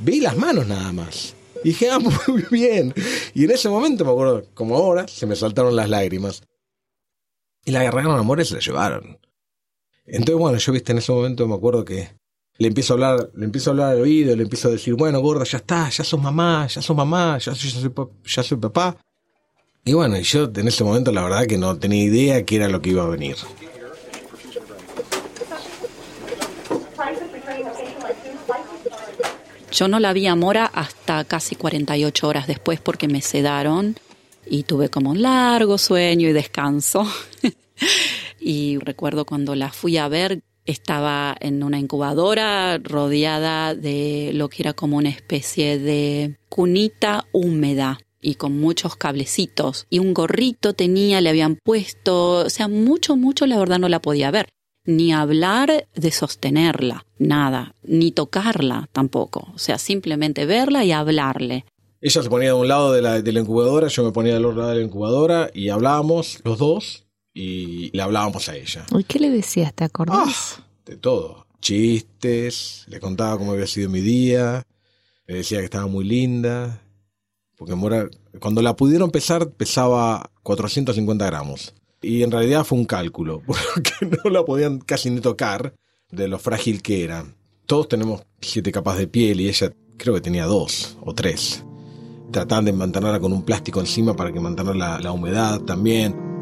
Vi 0.00 0.20
las 0.20 0.36
manos 0.36 0.66
nada 0.66 0.90
más. 0.92 1.34
Y 1.64 1.68
dije, 1.70 1.90
ah, 1.90 1.98
muy 2.28 2.44
bien. 2.50 2.94
Y 3.34 3.44
en 3.44 3.50
ese 3.50 3.68
momento, 3.68 4.04
me 4.04 4.10
acuerdo, 4.10 4.44
como 4.54 4.76
ahora, 4.76 5.06
se 5.08 5.26
me 5.26 5.36
saltaron 5.36 5.74
las 5.76 5.88
lágrimas. 5.88 6.42
Y 7.64 7.70
la 7.70 7.80
agarraron 7.80 8.16
a 8.16 8.18
amor 8.18 8.40
y 8.40 8.44
se 8.44 8.54
la 8.54 8.60
llevaron. 8.60 9.18
Entonces, 10.04 10.36
bueno, 10.36 10.58
yo 10.58 10.72
viste, 10.72 10.92
en 10.92 10.98
ese 10.98 11.12
momento 11.12 11.46
me 11.46 11.54
acuerdo 11.54 11.84
que 11.84 12.10
le 12.58 12.68
empiezo 12.68 12.92
a 12.92 12.94
hablar, 12.94 13.30
le 13.34 13.44
empiezo 13.44 13.70
a 13.70 13.72
hablar 13.72 13.88
al 13.92 14.00
oído, 14.00 14.34
le 14.34 14.42
empiezo 14.42 14.68
a 14.68 14.72
decir, 14.72 14.94
bueno, 14.94 15.20
gorda, 15.20 15.44
ya 15.44 15.58
está, 15.58 15.88
ya 15.88 16.02
sos 16.04 16.20
mamá, 16.20 16.66
ya 16.66 16.82
sos 16.82 16.96
mamá, 16.96 17.38
ya, 17.38 17.54
soy- 17.54 17.70
ya 17.70 17.80
soy, 17.80 17.92
ya 18.24 18.42
soy 18.42 18.58
papá. 18.58 18.96
Y 19.84 19.92
bueno, 19.94 20.18
yo 20.18 20.50
en 20.54 20.68
ese 20.68 20.84
momento 20.84 21.10
la 21.12 21.22
verdad 21.22 21.46
que 21.46 21.58
no 21.58 21.76
tenía 21.78 22.02
idea 22.04 22.44
qué 22.44 22.56
era 22.56 22.68
lo 22.68 22.80
que 22.82 22.90
iba 22.90 23.04
a 23.04 23.08
venir. 23.08 23.36
Yo 29.72 29.88
no 29.88 30.00
la 30.00 30.12
vi 30.12 30.26
a 30.26 30.34
Mora 30.34 30.66
hasta 30.66 31.24
casi 31.24 31.54
48 31.56 32.28
horas 32.28 32.46
después 32.46 32.78
porque 32.78 33.08
me 33.08 33.22
sedaron 33.22 33.96
y 34.46 34.64
tuve 34.64 34.90
como 34.90 35.10
un 35.10 35.22
largo 35.22 35.78
sueño 35.78 36.28
y 36.28 36.32
descanso. 36.32 37.06
y 38.40 38.76
recuerdo 38.80 39.24
cuando 39.24 39.54
la 39.54 39.70
fui 39.70 39.96
a 39.96 40.08
ver, 40.08 40.42
estaba 40.66 41.34
en 41.40 41.62
una 41.62 41.78
incubadora 41.78 42.76
rodeada 42.78 43.74
de 43.74 44.32
lo 44.34 44.50
que 44.50 44.62
era 44.62 44.74
como 44.74 44.98
una 44.98 45.08
especie 45.08 45.78
de 45.78 46.36
cunita 46.50 47.24
húmeda 47.32 47.98
y 48.20 48.34
con 48.34 48.60
muchos 48.60 48.96
cablecitos 48.96 49.86
y 49.88 50.00
un 50.00 50.12
gorrito 50.12 50.74
tenía, 50.74 51.22
le 51.22 51.30
habían 51.30 51.56
puesto, 51.56 52.44
o 52.44 52.50
sea, 52.50 52.68
mucho, 52.68 53.16
mucho 53.16 53.46
la 53.46 53.58
verdad 53.58 53.78
no 53.78 53.88
la 53.88 54.02
podía 54.02 54.30
ver 54.30 54.48
ni 54.84 55.12
hablar 55.12 55.88
de 55.94 56.10
sostenerla, 56.10 57.06
nada, 57.18 57.74
ni 57.82 58.12
tocarla 58.12 58.88
tampoco, 58.92 59.48
o 59.54 59.58
sea, 59.58 59.78
simplemente 59.78 60.46
verla 60.46 60.84
y 60.84 60.92
hablarle. 60.92 61.64
Ella 62.00 62.22
se 62.22 62.28
ponía 62.28 62.48
de 62.48 62.54
un 62.54 62.68
lado 62.68 62.92
de 62.92 63.00
la, 63.00 63.22
de 63.22 63.32
la 63.32 63.40
incubadora, 63.40 63.88
yo 63.88 64.02
me 64.02 64.12
ponía 64.12 64.34
del 64.34 64.44
otro 64.44 64.58
lado 64.58 64.70
de 64.70 64.78
la 64.78 64.82
incubadora 64.82 65.50
y 65.54 65.68
hablábamos 65.68 66.40
los 66.44 66.58
dos 66.58 67.06
y 67.32 67.96
le 67.96 68.02
hablábamos 68.02 68.48
a 68.48 68.56
ella. 68.56 68.84
¿Y 68.98 69.04
qué 69.04 69.18
le 69.20 69.30
decías? 69.30 69.72
¿Te 69.72 69.84
acordás? 69.84 70.56
Ah, 70.58 70.66
de 70.84 70.96
todo. 70.96 71.46
Chistes, 71.60 72.84
le 72.88 72.98
contaba 72.98 73.38
cómo 73.38 73.52
había 73.52 73.68
sido 73.68 73.88
mi 73.88 74.00
día, 74.00 74.66
le 75.26 75.36
decía 75.36 75.58
que 75.58 75.66
estaba 75.66 75.86
muy 75.86 76.04
linda, 76.04 76.82
porque 77.56 77.76
Mora, 77.76 78.10
cuando 78.40 78.60
la 78.62 78.74
pudieron 78.74 79.12
pesar 79.12 79.50
pesaba 79.52 80.32
450 80.42 81.24
gramos. 81.24 81.72
Y 82.02 82.24
en 82.24 82.32
realidad 82.32 82.64
fue 82.64 82.78
un 82.78 82.84
cálculo, 82.84 83.42
porque 83.46 83.92
no 84.24 84.30
la 84.30 84.44
podían 84.44 84.80
casi 84.80 85.08
ni 85.10 85.20
tocar 85.20 85.74
de 86.10 86.28
lo 86.28 86.38
frágil 86.38 86.82
que 86.82 87.04
era. 87.04 87.24
Todos 87.66 87.88
tenemos 87.88 88.22
siete 88.40 88.72
capas 88.72 88.98
de 88.98 89.06
piel 89.06 89.40
y 89.40 89.48
ella 89.48 89.72
creo 89.96 90.14
que 90.14 90.20
tenía 90.20 90.46
dos 90.46 90.98
o 91.00 91.14
tres. 91.14 91.64
Trataban 92.32 92.64
de 92.64 92.72
mantenerla 92.72 93.20
con 93.20 93.32
un 93.32 93.44
plástico 93.44 93.80
encima 93.80 94.16
para 94.16 94.32
que 94.32 94.40
mantener 94.40 94.74
la, 94.74 94.98
la 94.98 95.12
humedad 95.12 95.60
también. 95.60 96.32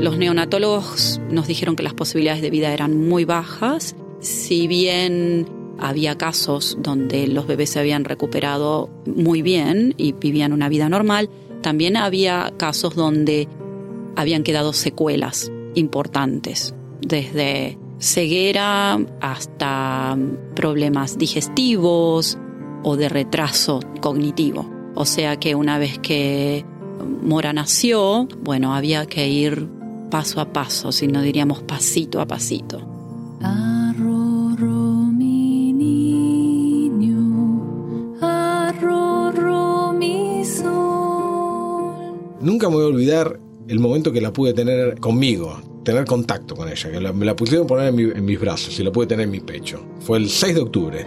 Los 0.00 0.18
neonatólogos 0.18 1.20
nos 1.30 1.46
dijeron 1.46 1.76
que 1.76 1.82
las 1.82 1.94
posibilidades 1.94 2.42
de 2.42 2.50
vida 2.50 2.72
eran 2.72 3.08
muy 3.08 3.24
bajas, 3.24 3.94
si 4.20 4.66
bien 4.66 5.63
había 5.78 6.16
casos 6.16 6.78
donde 6.80 7.26
los 7.26 7.46
bebés 7.46 7.70
se 7.70 7.80
habían 7.80 8.04
recuperado 8.04 8.88
muy 9.06 9.42
bien 9.42 9.94
y 9.96 10.12
vivían 10.12 10.52
una 10.52 10.68
vida 10.68 10.88
normal, 10.88 11.28
también 11.62 11.96
había 11.96 12.52
casos 12.56 12.94
donde 12.94 13.48
habían 14.16 14.42
quedado 14.42 14.72
secuelas 14.72 15.50
importantes, 15.74 16.74
desde 17.00 17.78
ceguera 17.98 18.98
hasta 19.20 20.16
problemas 20.54 21.18
digestivos 21.18 22.38
o 22.82 22.96
de 22.96 23.08
retraso 23.08 23.80
cognitivo. 24.00 24.70
O 24.94 25.06
sea 25.06 25.38
que 25.38 25.54
una 25.54 25.78
vez 25.78 25.98
que 25.98 26.64
Mora 27.22 27.52
nació, 27.52 28.28
bueno, 28.42 28.74
había 28.74 29.06
que 29.06 29.28
ir 29.28 29.68
paso 30.10 30.40
a 30.40 30.52
paso, 30.52 30.92
si 30.92 31.08
no 31.08 31.22
diríamos 31.22 31.62
pasito 31.62 32.20
a 32.20 32.26
pasito. 32.26 32.80
Arroró 33.40 33.73
Nunca 42.44 42.68
me 42.68 42.76
voy 42.76 42.84
a 42.84 42.88
olvidar 42.88 43.40
el 43.68 43.80
momento 43.80 44.12
que 44.12 44.20
la 44.20 44.32
pude 44.32 44.52
tener 44.52 45.00
conmigo, 45.00 45.58
tener 45.82 46.04
contacto 46.04 46.54
con 46.54 46.68
ella, 46.68 46.90
que 46.92 47.00
me 47.00 47.24
la 47.24 47.34
pusieron 47.34 47.66
poner 47.66 47.88
en, 47.88 47.94
mi- 47.96 48.10
en 48.18 48.24
mis 48.24 48.38
brazos 48.38 48.78
y 48.78 48.84
la 48.84 48.92
pude 48.92 49.06
tener 49.06 49.24
en 49.24 49.30
mi 49.30 49.40
pecho. 49.40 49.80
Fue 50.00 50.18
el 50.18 50.28
6 50.28 50.54
de 50.54 50.60
octubre. 50.60 51.06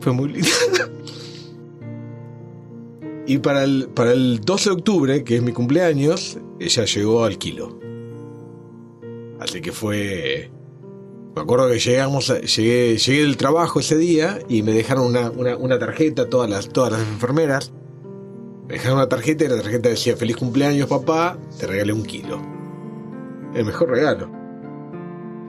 Fue 0.00 0.12
muy 0.12 0.28
lindo. 0.32 0.48
y 3.26 3.38
para 3.38 3.62
el, 3.64 3.88
para 3.94 4.12
el 4.12 4.40
12 4.40 4.70
de 4.70 4.74
octubre, 4.74 5.24
que 5.24 5.36
es 5.36 5.42
mi 5.42 5.52
cumpleaños, 5.52 6.38
ella 6.58 6.84
llegó 6.84 7.24
al 7.24 7.38
kilo. 7.38 7.78
Así 9.38 9.60
que 9.60 9.72
fue... 9.72 10.50
Me 11.36 11.42
acuerdo 11.42 11.68
que 11.68 11.78
llegamos 11.78 12.28
llegué, 12.56 12.96
llegué 12.96 13.22
del 13.22 13.36
trabajo 13.36 13.78
ese 13.78 13.98
día 13.98 14.38
y 14.48 14.62
me 14.62 14.72
dejaron 14.72 15.04
una, 15.06 15.30
una, 15.30 15.54
una 15.56 15.78
tarjeta, 15.78 16.30
todas 16.30 16.48
las, 16.48 16.70
todas 16.70 16.92
las 16.92 17.02
enfermeras. 17.02 17.72
Dejaron 18.68 18.98
una 18.98 19.08
tarjeta 19.08 19.44
y 19.44 19.48
la 19.48 19.62
tarjeta 19.62 19.88
decía, 19.88 20.16
feliz 20.16 20.36
cumpleaños 20.36 20.88
papá, 20.88 21.38
te 21.58 21.66
regalé 21.66 21.92
un 21.92 22.02
kilo. 22.02 22.40
El 23.54 23.64
mejor 23.64 23.90
regalo. 23.90 24.28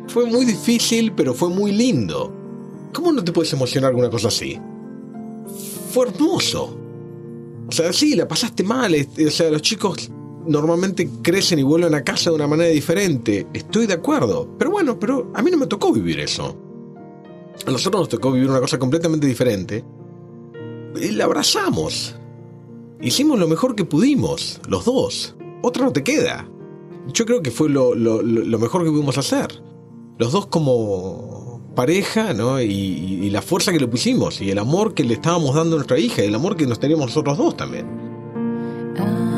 Fue 0.07 0.25
muy 0.25 0.45
difícil, 0.45 1.11
pero 1.13 1.33
fue 1.33 1.49
muy 1.49 1.71
lindo. 1.71 2.33
¿Cómo 2.93 3.11
no 3.11 3.23
te 3.23 3.31
puedes 3.31 3.51
emocionar 3.53 3.91
con 3.91 4.01
una 4.01 4.09
cosa 4.09 4.29
así? 4.29 4.59
Fue 5.91 6.07
hermoso. 6.07 6.77
O 7.67 7.71
sea, 7.71 7.91
sí, 7.91 8.15
la 8.15 8.27
pasaste 8.27 8.63
mal. 8.63 8.95
O 8.95 9.29
sea, 9.29 9.49
los 9.49 9.61
chicos 9.61 10.09
normalmente 10.45 11.09
crecen 11.21 11.59
y 11.59 11.63
vuelven 11.63 11.95
a 11.95 12.03
casa 12.03 12.29
de 12.29 12.35
una 12.35 12.47
manera 12.47 12.69
diferente. 12.69 13.47
Estoy 13.53 13.87
de 13.87 13.95
acuerdo. 13.95 14.55
Pero 14.57 14.71
bueno, 14.71 14.99
pero 14.99 15.31
a 15.33 15.41
mí 15.41 15.51
no 15.51 15.57
me 15.57 15.67
tocó 15.67 15.91
vivir 15.91 16.19
eso. 16.19 16.55
A 17.65 17.71
nosotros 17.71 18.01
nos 18.01 18.09
tocó 18.09 18.31
vivir 18.31 18.49
una 18.49 18.61
cosa 18.61 18.77
completamente 18.79 19.27
diferente. 19.27 19.83
Y 21.01 21.11
la 21.11 21.25
abrazamos. 21.25 22.15
Hicimos 23.01 23.37
lo 23.39 23.47
mejor 23.47 23.75
que 23.75 23.85
pudimos, 23.85 24.59
los 24.67 24.85
dos. 24.85 25.35
Otra 25.61 25.85
no 25.85 25.93
te 25.93 26.03
queda. 26.03 26.49
Yo 27.13 27.25
creo 27.25 27.41
que 27.41 27.51
fue 27.51 27.69
lo, 27.69 27.95
lo- 27.95 28.59
mejor 28.59 28.83
que 28.83 28.89
pudimos 28.91 29.17
hacer. 29.17 29.47
Los 30.17 30.31
dos 30.31 30.47
como 30.47 31.71
pareja, 31.75 32.33
¿no? 32.33 32.59
Y, 32.59 33.29
la 33.29 33.41
fuerza 33.41 33.71
que 33.71 33.79
le 33.79 33.87
pusimos, 33.87 34.41
y 34.41 34.49
el 34.49 34.57
amor 34.57 34.93
que 34.93 35.03
le 35.03 35.13
estábamos 35.13 35.53
dando 35.53 35.75
a 35.75 35.77
nuestra 35.79 35.99
hija, 35.99 36.23
y 36.23 36.27
el 36.27 36.35
amor 36.35 36.55
que 36.55 36.65
nos 36.65 36.79
teníamos 36.79 37.07
nosotros 37.07 37.37
dos 37.37 37.55
también. 37.55 37.85
Arroro 38.97 39.36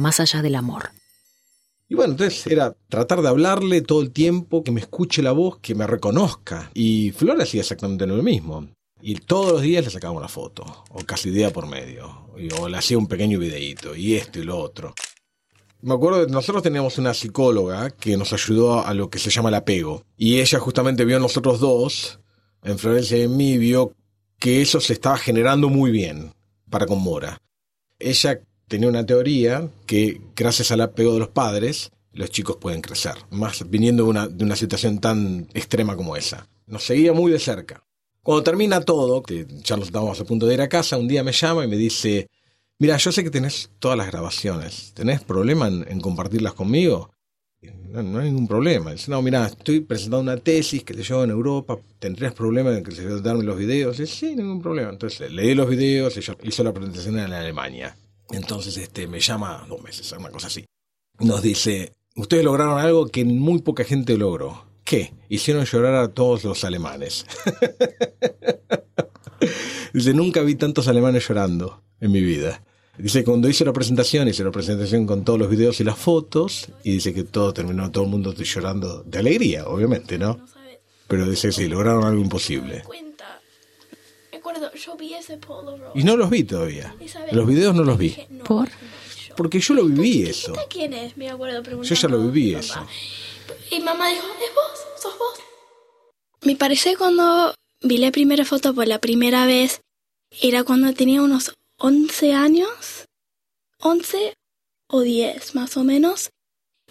más 0.00 0.20
allá 0.20 0.42
del 0.42 0.56
amor. 0.56 0.90
Y 1.88 1.94
bueno, 1.94 2.12
entonces 2.12 2.46
era 2.46 2.76
tratar 2.88 3.20
de 3.20 3.28
hablarle 3.28 3.82
todo 3.82 4.00
el 4.00 4.12
tiempo, 4.12 4.62
que 4.62 4.70
me 4.70 4.80
escuche 4.80 5.22
la 5.22 5.32
voz, 5.32 5.58
que 5.58 5.74
me 5.74 5.86
reconozca. 5.86 6.70
Y 6.72 7.10
Flor 7.10 7.40
hacía 7.42 7.62
exactamente 7.62 8.06
lo 8.06 8.22
mismo. 8.22 8.68
Y 9.02 9.16
todos 9.16 9.52
los 9.52 9.62
días 9.62 9.84
le 9.84 9.90
sacaba 9.90 10.16
una 10.16 10.28
foto, 10.28 10.84
o 10.90 11.00
casi 11.04 11.30
día 11.30 11.52
por 11.52 11.66
medio, 11.66 12.28
o 12.60 12.68
le 12.68 12.76
hacía 12.76 12.98
un 12.98 13.08
pequeño 13.08 13.38
videíto, 13.38 13.96
y 13.96 14.14
esto 14.14 14.38
y 14.38 14.44
lo 14.44 14.58
otro. 14.58 14.94
Me 15.82 15.94
acuerdo 15.94 16.26
nosotros 16.28 16.62
teníamos 16.62 16.98
una 16.98 17.14
psicóloga 17.14 17.90
que 17.90 18.16
nos 18.16 18.32
ayudó 18.32 18.84
a 18.84 18.92
lo 18.92 19.08
que 19.08 19.18
se 19.18 19.30
llama 19.30 19.48
el 19.48 19.54
apego. 19.54 20.04
Y 20.16 20.38
ella 20.38 20.60
justamente 20.60 21.04
vio 21.04 21.16
en 21.16 21.22
nosotros 21.22 21.58
dos, 21.58 22.20
en 22.62 22.78
Florencia 22.78 23.16
y 23.16 23.22
en 23.22 23.36
mí, 23.36 23.58
vio 23.58 23.94
que 24.38 24.62
eso 24.62 24.80
se 24.80 24.92
estaba 24.92 25.16
generando 25.16 25.68
muy 25.68 25.90
bien 25.90 26.34
para 26.68 26.86
con 26.86 27.00
Mora. 27.00 27.38
Ella 27.98 28.40
tenía 28.70 28.88
una 28.88 29.04
teoría 29.04 29.68
que 29.84 30.20
gracias 30.36 30.70
al 30.70 30.80
apego 30.80 31.12
de 31.12 31.18
los 31.18 31.28
padres, 31.28 31.90
los 32.12 32.30
chicos 32.30 32.56
pueden 32.56 32.80
crecer, 32.80 33.14
más 33.30 33.68
viniendo 33.68 34.04
de 34.04 34.10
una, 34.10 34.28
de 34.28 34.44
una 34.44 34.54
situación 34.54 35.00
tan 35.00 35.48
extrema 35.54 35.96
como 35.96 36.14
esa. 36.14 36.46
Nos 36.68 36.84
seguía 36.84 37.12
muy 37.12 37.32
de 37.32 37.40
cerca. 37.40 37.82
Cuando 38.22 38.44
termina 38.44 38.80
todo, 38.80 39.24
ya 39.64 39.76
nos 39.76 39.86
estábamos 39.86 40.20
a 40.20 40.24
punto 40.24 40.46
de 40.46 40.54
ir 40.54 40.60
a 40.60 40.68
casa, 40.68 40.98
un 40.98 41.08
día 41.08 41.24
me 41.24 41.32
llama 41.32 41.64
y 41.64 41.68
me 41.68 41.76
dice, 41.76 42.28
mira, 42.78 42.96
yo 42.96 43.10
sé 43.10 43.24
que 43.24 43.30
tenés 43.30 43.70
todas 43.80 43.98
las 43.98 44.06
grabaciones, 44.06 44.92
¿tenés 44.94 45.20
problema 45.20 45.66
en, 45.66 46.00
compartirlas 46.00 46.52
conmigo? 46.52 47.10
Y, 47.60 47.70
No, 47.88 48.04
no 48.04 48.20
hay 48.20 48.26
ningún 48.26 48.46
problema. 48.46 48.92
Dice, 48.92 49.10
no, 49.10 49.20
mira, 49.20 49.46
estoy 49.46 49.80
presentando 49.80 50.20
una 50.20 50.36
tesis 50.36 50.84
que 50.84 50.94
te 50.94 51.02
llevo 51.02 51.24
en 51.24 51.30
Europa, 51.30 51.76
¿tendrías 51.98 52.34
problema 52.34 52.70
en 52.76 52.84
que 52.84 52.92
se 52.92 53.20
darme 53.20 53.42
los 53.42 53.58
videos? 53.58 53.98
Dice, 53.98 54.14
sí, 54.14 54.36
ningún 54.36 54.62
problema. 54.62 54.90
Entonces 54.90 55.28
le 55.32 55.42
di 55.42 55.56
los 55.56 55.68
videos, 55.68 56.16
ella 56.16 56.36
hizo 56.44 56.62
la 56.62 56.72
presentación 56.72 57.18
en 57.18 57.32
Alemania. 57.32 57.96
Entonces 58.32 58.76
este, 58.76 59.06
me 59.06 59.20
llama 59.20 59.64
dos 59.68 59.82
meses, 59.82 60.12
una 60.12 60.30
cosa 60.30 60.46
así. 60.46 60.64
Nos 61.18 61.42
dice, 61.42 61.92
ustedes 62.16 62.44
lograron 62.44 62.78
algo 62.78 63.08
que 63.08 63.24
muy 63.24 63.60
poca 63.62 63.84
gente 63.84 64.16
logró. 64.16 64.64
¿Qué? 64.84 65.12
Hicieron 65.28 65.64
llorar 65.64 65.94
a 65.94 66.08
todos 66.08 66.44
los 66.44 66.64
alemanes. 66.64 67.26
Dice, 69.92 70.14
nunca 70.14 70.42
vi 70.42 70.54
tantos 70.54 70.86
alemanes 70.88 71.26
llorando 71.26 71.82
en 72.00 72.12
mi 72.12 72.20
vida. 72.20 72.62
Dice, 72.96 73.24
cuando 73.24 73.48
hice 73.48 73.64
la 73.64 73.72
presentación, 73.72 74.28
hice 74.28 74.44
la 74.44 74.50
presentación 74.50 75.06
con 75.06 75.24
todos 75.24 75.38
los 75.38 75.48
videos 75.50 75.80
y 75.80 75.84
las 75.84 75.96
fotos, 75.96 76.68
y 76.84 76.92
dice 76.92 77.14
que 77.14 77.24
todo 77.24 77.52
terminó, 77.52 77.90
todo 77.90 78.04
el 78.04 78.10
mundo 78.10 78.34
llorando 78.34 79.02
de 79.02 79.18
alegría, 79.18 79.66
obviamente, 79.66 80.18
¿no? 80.18 80.38
Pero 81.08 81.28
dice, 81.28 81.50
sí, 81.50 81.66
lograron 81.66 82.04
algo 82.04 82.20
imposible. 82.20 82.82
Acuerdo, 84.50 84.74
yo 84.74 84.96
vi 84.96 85.14
ese 85.14 85.36
Polaroid. 85.36 85.98
Y 86.00 86.04
no 86.04 86.16
los 86.16 86.30
vi 86.30 86.44
todavía. 86.44 86.94
Isabel, 87.00 87.34
Los 87.34 87.46
videos 87.46 87.74
no 87.74 87.84
los 87.84 87.98
vi. 87.98 88.08
dije, 88.08 88.26
no, 88.30 88.44
¿Por? 88.44 88.68
yo. 88.68 89.34
Porque 89.36 89.60
yo 89.60 89.74
lo 89.74 89.84
viví 89.84 90.24
eso. 90.24 90.52
¿Esta 90.52 90.66
quién 90.68 90.92
es? 90.92 91.16
Me 91.16 91.30
acuerdo 91.30 91.62
preguntando. 91.62 91.94
Yo 91.94 92.00
ya 92.00 92.08
lo 92.08 92.22
viví 92.30 92.54
eso. 92.54 92.86
Y 93.70 93.80
mamá 93.80 94.08
dijo, 94.08 94.26
¿es 94.26 94.54
vos? 94.54 95.02
¿Sos 95.02 95.18
vos? 95.18 95.38
Me 96.42 96.56
parece 96.56 96.96
cuando 96.96 97.54
vi 97.82 97.98
la 97.98 98.10
primera 98.10 98.44
foto 98.44 98.74
por 98.74 98.86
la 98.86 98.98
primera 98.98 99.46
vez, 99.46 99.80
era 100.40 100.64
cuando 100.64 100.92
tenía 100.94 101.22
unos 101.22 101.54
11 101.78 102.34
años, 102.34 103.06
11 103.78 104.34
o 104.88 105.00
10 105.00 105.54
más 105.54 105.76
o 105.76 105.84
menos, 105.84 106.30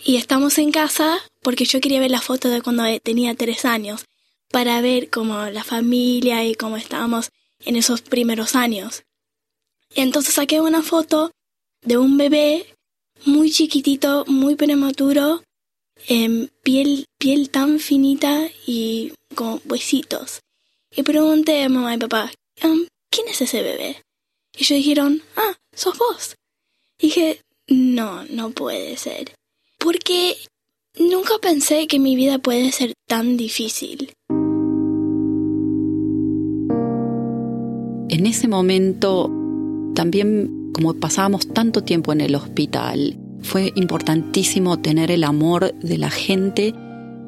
y 0.04 0.16
estamos 0.18 0.58
en 0.58 0.72
casa 0.72 1.20
porque 1.42 1.66
yo 1.66 1.82
quería 1.82 2.00
ver 2.00 2.12
la 2.12 2.22
foto 2.22 2.50
de 2.50 2.62
cuando 2.62 2.84
tenía 3.02 3.36
3 3.36 3.66
años, 3.66 4.06
para 4.52 4.82
ver 4.82 5.10
cómo 5.10 5.46
la 5.50 5.64
familia 5.64 6.44
y 6.46 6.56
cómo 6.56 6.78
estábamos 6.78 7.30
en 7.66 7.76
esos 7.76 8.02
primeros 8.02 8.56
años. 8.56 9.04
Y 9.94 10.02
entonces 10.02 10.36
saqué 10.36 10.62
una 10.62 10.84
foto 10.84 11.32
de 11.82 11.98
un 11.98 12.18
bebé 12.18 12.76
muy 13.26 13.52
chiquitito, 13.52 14.26
muy 14.28 14.56
prematuro, 14.56 15.44
em, 16.08 16.48
piel, 16.64 17.06
piel 17.18 17.50
tan 17.50 17.80
finita 17.80 18.50
y 18.66 19.14
con 19.36 19.62
huesitos. 19.66 20.40
Y 20.96 21.04
pregunté 21.04 21.64
a 21.64 21.70
mamá 21.70 21.96
y 21.96 21.98
papá, 21.98 22.32
"Em, 22.56 22.88
¿quién 23.10 23.28
es 23.28 23.42
ese 23.42 23.62
bebé? 23.62 24.02
Y 24.54 24.64
ellos 24.64 24.78
dijeron, 24.78 25.24
ah, 25.36 25.56
sos 25.74 25.98
vos. 25.98 26.36
Dije, 26.98 27.42
no, 27.68 28.26
no 28.26 28.52
puede 28.52 28.98
ser. 28.98 29.34
Porque 29.78 30.38
nunca 30.98 31.38
pensé 31.40 31.88
que 31.88 32.00
mi 32.00 32.16
vida 32.16 32.40
puede 32.40 32.72
ser 32.72 32.94
tan 33.08 33.38
difícil. 33.38 34.14
En 38.20 38.26
ese 38.26 38.50
momento, 38.50 39.32
también 39.96 40.72
como 40.74 40.94
pasábamos 40.94 41.48
tanto 41.48 41.86
tiempo 41.86 42.12
en 42.12 42.20
el 42.20 42.36
hospital, 42.36 43.18
fue 43.42 43.72
importantísimo 43.76 44.78
tener 44.78 45.10
el 45.10 45.24
amor 45.24 45.74
de 45.76 45.98
la 45.98 46.10
gente 46.10 46.76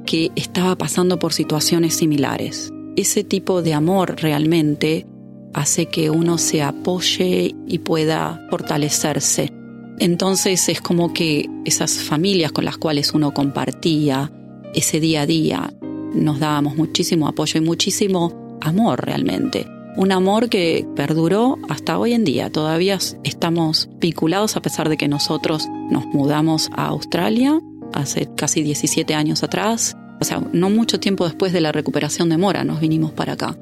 que 0.06 0.32
estaba 0.36 0.77
pasando 0.77 1.17
por 1.17 1.32
situaciones 1.32 1.95
similares. 1.95 2.73
Ese 2.97 3.23
tipo 3.23 3.62
de 3.62 3.73
amor 3.73 4.17
realmente 4.21 5.08
hace 5.54 5.86
que 5.86 6.10
uno 6.10 6.38
se 6.38 6.62
apoye 6.62 7.56
y 7.65 7.80
pueda 7.80 8.45
fortalecerse. 8.49 9.49
Entonces 9.97 10.67
es 10.67 10.82
como 10.82 11.13
que 11.13 11.49
esas 11.63 11.99
familias 11.99 12.51
con 12.51 12.65
las 12.65 12.75
cuales 12.75 13.13
uno 13.13 13.34
compartía 13.34 14.30
ese 14.75 14.99
día 14.99 15.21
a 15.21 15.25
día, 15.25 15.73
nos 16.13 16.41
dábamos 16.41 16.75
muchísimo 16.75 17.30
apoyo 17.30 17.62
y 17.62 17.63
muchísimo 17.63 18.58
amor 18.60 19.06
realmente. 19.06 19.65
Un 19.97 20.12
amor 20.13 20.47
que 20.49 20.88
perduró 20.95 21.58
hasta 21.67 21.99
hoy 21.99 22.13
en 22.13 22.23
día. 22.23 22.49
Todavía 22.49 22.97
estamos 23.23 23.89
vinculados 23.99 24.56
a 24.56 24.62
pesar 24.62 24.88
de 24.88 24.97
que 24.97 25.08
nosotros 25.08 25.67
nos 25.89 26.06
mudamos 26.06 26.69
a 26.73 26.88
Australia 26.88 27.60
hace 27.93 28.30
casi 28.36 28.63
17 28.63 29.13
años 29.13 29.43
atrás. 29.43 29.97
O 30.21 30.23
sea, 30.23 30.41
no 30.54 30.69
mucho 30.69 30.99
tiempo 30.99 31.25
después 31.25 31.51
de 31.51 31.62
la 31.62 31.71
recuperación 31.71 32.30
de 32.30 32.38
Mora 32.38 32.63
nos 32.63 32.80
vinimos 32.80 33.12
para 33.12 33.34
acá. 33.34 33.58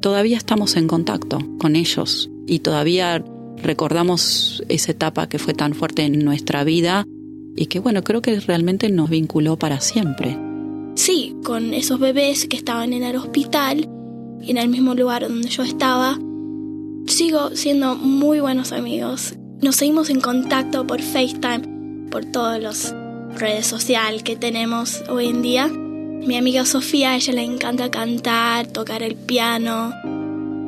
Todavía 0.00 0.36
estamos 0.36 0.76
en 0.76 0.86
contacto 0.86 1.38
con 1.58 1.76
ellos 1.76 2.30
y 2.46 2.58
todavía 2.58 3.24
recordamos 3.56 4.62
esa 4.68 4.92
etapa 4.92 5.28
que 5.28 5.38
fue 5.38 5.54
tan 5.54 5.74
fuerte 5.74 6.02
en 6.02 6.24
nuestra 6.24 6.62
vida 6.62 7.06
y 7.56 7.66
que 7.66 7.80
bueno, 7.80 8.04
creo 8.04 8.22
que 8.22 8.38
realmente 8.40 8.90
nos 8.90 9.10
vinculó 9.10 9.56
para 9.56 9.80
siempre. 9.80 10.38
Sí, 10.94 11.36
con 11.42 11.74
esos 11.74 11.98
bebés 11.98 12.46
que 12.46 12.56
estaban 12.56 12.92
en 12.92 13.02
el 13.02 13.16
hospital, 13.16 13.88
en 14.42 14.56
el 14.56 14.68
mismo 14.68 14.94
lugar 14.94 15.22
donde 15.22 15.48
yo 15.48 15.62
estaba, 15.62 16.18
sigo 17.06 17.50
siendo 17.54 17.96
muy 17.96 18.40
buenos 18.40 18.72
amigos. 18.72 19.34
Nos 19.60 19.76
seguimos 19.76 20.10
en 20.10 20.20
contacto 20.20 20.86
por 20.86 21.00
FaceTime, 21.00 22.08
por 22.10 22.24
todas 22.24 22.60
las 22.60 22.94
redes 23.36 23.66
sociales 23.66 24.22
que 24.22 24.36
tenemos 24.36 25.02
hoy 25.08 25.28
en 25.28 25.42
día. 25.42 25.68
Mi 25.68 26.36
amiga 26.36 26.64
Sofía, 26.64 27.12
a 27.12 27.16
ella 27.16 27.32
le 27.32 27.42
encanta 27.42 27.90
cantar, 27.90 28.66
tocar 28.66 29.02
el 29.02 29.16
piano. 29.16 29.92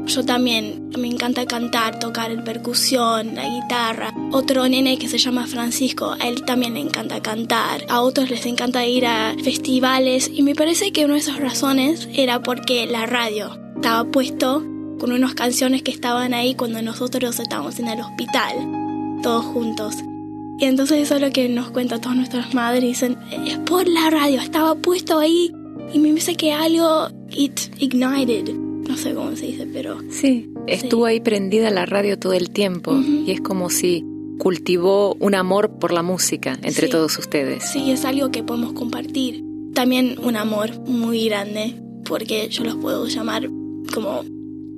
Yo 0.06 0.24
también, 0.24 0.90
me 0.98 1.08
encanta 1.08 1.46
cantar, 1.46 1.98
tocar 1.98 2.30
el 2.30 2.42
percusión, 2.42 3.34
la 3.34 3.48
guitarra. 3.48 4.12
Otro 4.32 4.68
nene 4.68 4.98
que 4.98 5.08
se 5.08 5.18
llama 5.18 5.46
Francisco, 5.46 6.16
a 6.18 6.28
él 6.28 6.42
también 6.44 6.74
le 6.74 6.80
encanta 6.80 7.20
cantar. 7.20 7.84
A 7.88 8.00
otros 8.00 8.30
les 8.30 8.44
encanta 8.46 8.86
ir 8.86 9.06
a 9.06 9.34
festivales 9.42 10.30
y 10.32 10.42
me 10.42 10.54
parece 10.54 10.92
que 10.92 11.04
una 11.04 11.14
de 11.14 11.20
esas 11.20 11.38
razones 11.38 12.08
era 12.12 12.42
porque 12.42 12.86
la 12.86 13.06
radio 13.06 13.58
estaba 13.76 14.04
puesto 14.10 14.64
con 14.98 15.12
unas 15.12 15.34
canciones 15.34 15.82
que 15.82 15.90
estaban 15.90 16.34
ahí 16.34 16.54
cuando 16.54 16.82
nosotros 16.82 17.38
estábamos 17.38 17.78
en 17.78 17.88
el 17.88 18.00
hospital, 18.00 19.20
todos 19.22 19.44
juntos. 19.44 19.94
Y 20.58 20.66
entonces 20.66 20.98
eso 20.98 21.16
es 21.16 21.22
lo 21.22 21.30
que 21.30 21.48
nos 21.48 21.70
cuentan 21.70 22.02
todas 22.02 22.16
nuestras 22.16 22.52
madres. 22.52 22.82
Dicen, 22.82 23.16
es 23.46 23.56
por 23.58 23.88
la 23.88 24.10
radio, 24.10 24.40
estaba 24.40 24.74
puesto 24.74 25.18
ahí. 25.18 25.50
Y 25.94 25.98
me 25.98 26.10
parece 26.10 26.36
que 26.36 26.52
algo, 26.52 27.08
it 27.30 27.58
ignited. 27.78 28.69
No 28.90 28.96
sé 28.96 29.14
cómo 29.14 29.36
se 29.36 29.46
dice, 29.46 29.66
pero 29.72 29.98
Sí, 30.10 30.50
estuvo 30.66 31.04
ahí 31.06 31.20
prendida 31.20 31.70
la 31.70 31.86
radio 31.86 32.18
todo 32.18 32.32
el 32.32 32.50
tiempo 32.50 32.96
y 32.98 33.30
es 33.30 33.40
como 33.40 33.70
si 33.70 34.04
cultivó 34.38 35.14
un 35.20 35.34
amor 35.34 35.78
por 35.78 35.92
la 35.92 36.02
música 36.02 36.58
entre 36.62 36.86
Sí. 36.86 36.92
todos 36.92 37.16
ustedes. 37.18 37.62
Sí, 37.70 37.90
es 37.90 38.04
algo 38.04 38.30
que 38.30 38.42
podemos 38.42 38.72
compartir. 38.72 39.44
También 39.74 40.16
un 40.24 40.34
amor 40.36 40.80
muy 40.88 41.26
grande, 41.26 41.74
porque 42.04 42.48
yo 42.48 42.64
los 42.64 42.74
puedo 42.76 43.06
llamar 43.06 43.48
como 43.94 44.24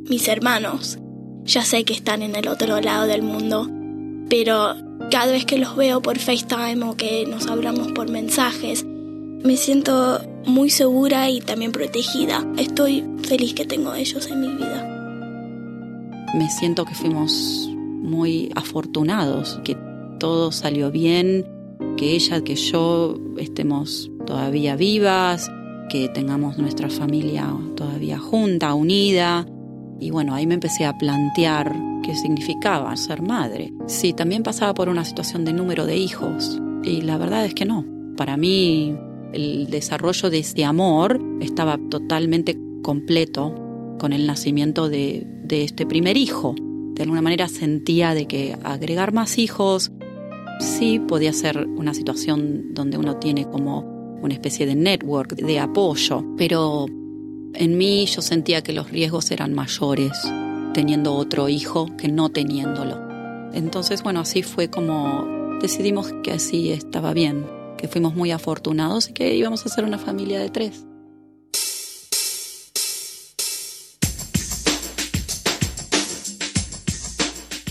mis 0.09 0.29
hermanos. 0.29 0.99
Ya 1.45 1.65
sé 1.65 1.85
que 1.85 1.95
están 1.95 2.23
en 2.23 2.37
el 2.37 2.49
otro 2.49 2.81
lado 2.81 3.07
del 3.07 3.23
mundo, 3.23 3.69
pero 4.29 4.75
cada 5.11 5.33
vez 5.33 5.45
que 5.47 5.59
los 5.59 5.75
veo 5.77 6.03
por 6.03 6.19
FaceTime 6.19 6.85
o 6.85 6.97
que 6.97 7.25
nos 7.27 7.47
hablamos 7.47 7.93
por 7.93 8.11
mensajes, 8.11 8.85
me 9.45 9.57
siento 9.57 10.21
muy 10.47 10.71
segura 10.71 11.29
y 11.31 11.41
también 11.41 11.73
protegida. 11.73 12.47
Estoy 12.57 13.05
feliz 13.23 13.55
que 13.55 13.65
tengo 13.65 13.91
a 13.91 13.99
ellos 13.99 14.27
en 14.29 14.41
mi 14.41 14.49
vida. 14.49 14.89
Me 16.35 16.49
siento 16.49 16.85
que 16.85 16.95
fuimos 16.95 17.69
muy 17.77 18.51
afortunados, 18.55 19.61
que 19.65 19.77
todo 20.19 20.53
salió 20.53 20.91
bien, 20.91 21.47
que 21.97 22.15
ella, 22.15 22.43
que 22.43 22.55
yo 22.55 23.19
estemos 23.37 24.11
todavía 24.27 24.77
vivas, 24.77 25.51
que 25.91 26.09
tengamos 26.09 26.59
nuestra 26.59 26.89
familia 26.89 27.55
todavía 27.77 28.19
junta, 28.19 28.75
unida. 28.75 29.47
Y 30.01 30.11
bueno, 30.11 30.35
ahí 30.35 30.47
me 30.47 30.55
empecé 30.55 30.85
a 30.85 30.97
plantear 30.97 31.77
qué 32.03 32.15
significaba 32.17 32.97
ser 32.97 33.23
madre. 33.23 33.73
Sí, 33.87 34.13
también 34.13 34.43
pasaba 34.43 34.75
por 34.75 34.89
una 34.89 35.05
situación 35.05 35.45
de 35.45 35.53
número 35.53 35.87
de 35.87 35.97
hijos. 35.97 36.61
Y 36.83 37.03
la 37.03 37.19
verdad 37.19 37.45
es 37.45 37.55
que 37.55 37.65
no. 37.65 37.85
Para 38.17 38.37
mí 38.37 38.97
el 39.33 39.69
desarrollo 39.71 40.31
de 40.31 40.39
ese 40.41 40.65
amor 40.65 41.21
estaba 41.41 41.79
totalmente 41.91 42.59
completo 42.83 43.55
con 43.99 44.13
el 44.13 44.27
nacimiento 44.27 44.89
de, 44.89 45.27
de 45.45 45.65
este 45.65 45.87
primer 45.87 46.17
hijo. 46.17 46.55
De 46.95 47.03
alguna 47.03 47.23
manera 47.23 47.49
sentía 47.49 48.15
de 48.15 48.27
que 48.27 48.57
agregar 48.63 49.13
más 49.13 49.39
hijos 49.39 49.93
sí 50.61 50.99
podía 50.99 51.33
ser 51.33 51.67
una 51.67 51.95
situación 51.95 52.75
donde 52.75 52.99
uno 52.99 53.17
tiene 53.17 53.49
como 53.49 53.81
una 54.23 54.35
especie 54.35 54.67
de 54.67 54.75
network 54.75 55.35
de 55.35 55.59
apoyo, 55.59 56.25
pero 56.37 56.87
en 57.55 57.77
mí 57.77 58.07
yo 58.07 58.23
sentía 58.23 58.63
que 58.63 58.73
los 58.73 58.91
riesgos 58.91 59.31
eran 59.31 59.53
mayores 59.53 60.13
teniendo 60.73 61.15
otro 61.15 61.49
hijo 61.49 61.89
que 61.97 62.09
no 62.09 62.31
teniéndolo. 62.31 62.99
Entonces, 63.53 64.03
bueno, 64.03 64.21
así 64.21 64.43
fue 64.43 64.69
como 64.69 65.27
decidimos 65.61 66.13
que 66.23 66.33
así 66.33 66.73
estaba 66.73 67.13
bien, 67.13 67.45
que 67.83 67.89
fuimos 67.89 68.15
muy 68.15 68.31
afortunados 68.31 69.09
y 69.09 69.13
que 69.13 69.35
íbamos 69.35 69.67
a 69.67 69.69
ser 69.69 69.85
una 69.85 69.99
familia 69.99 70.39
de 70.39 70.51
tres. 70.51 70.85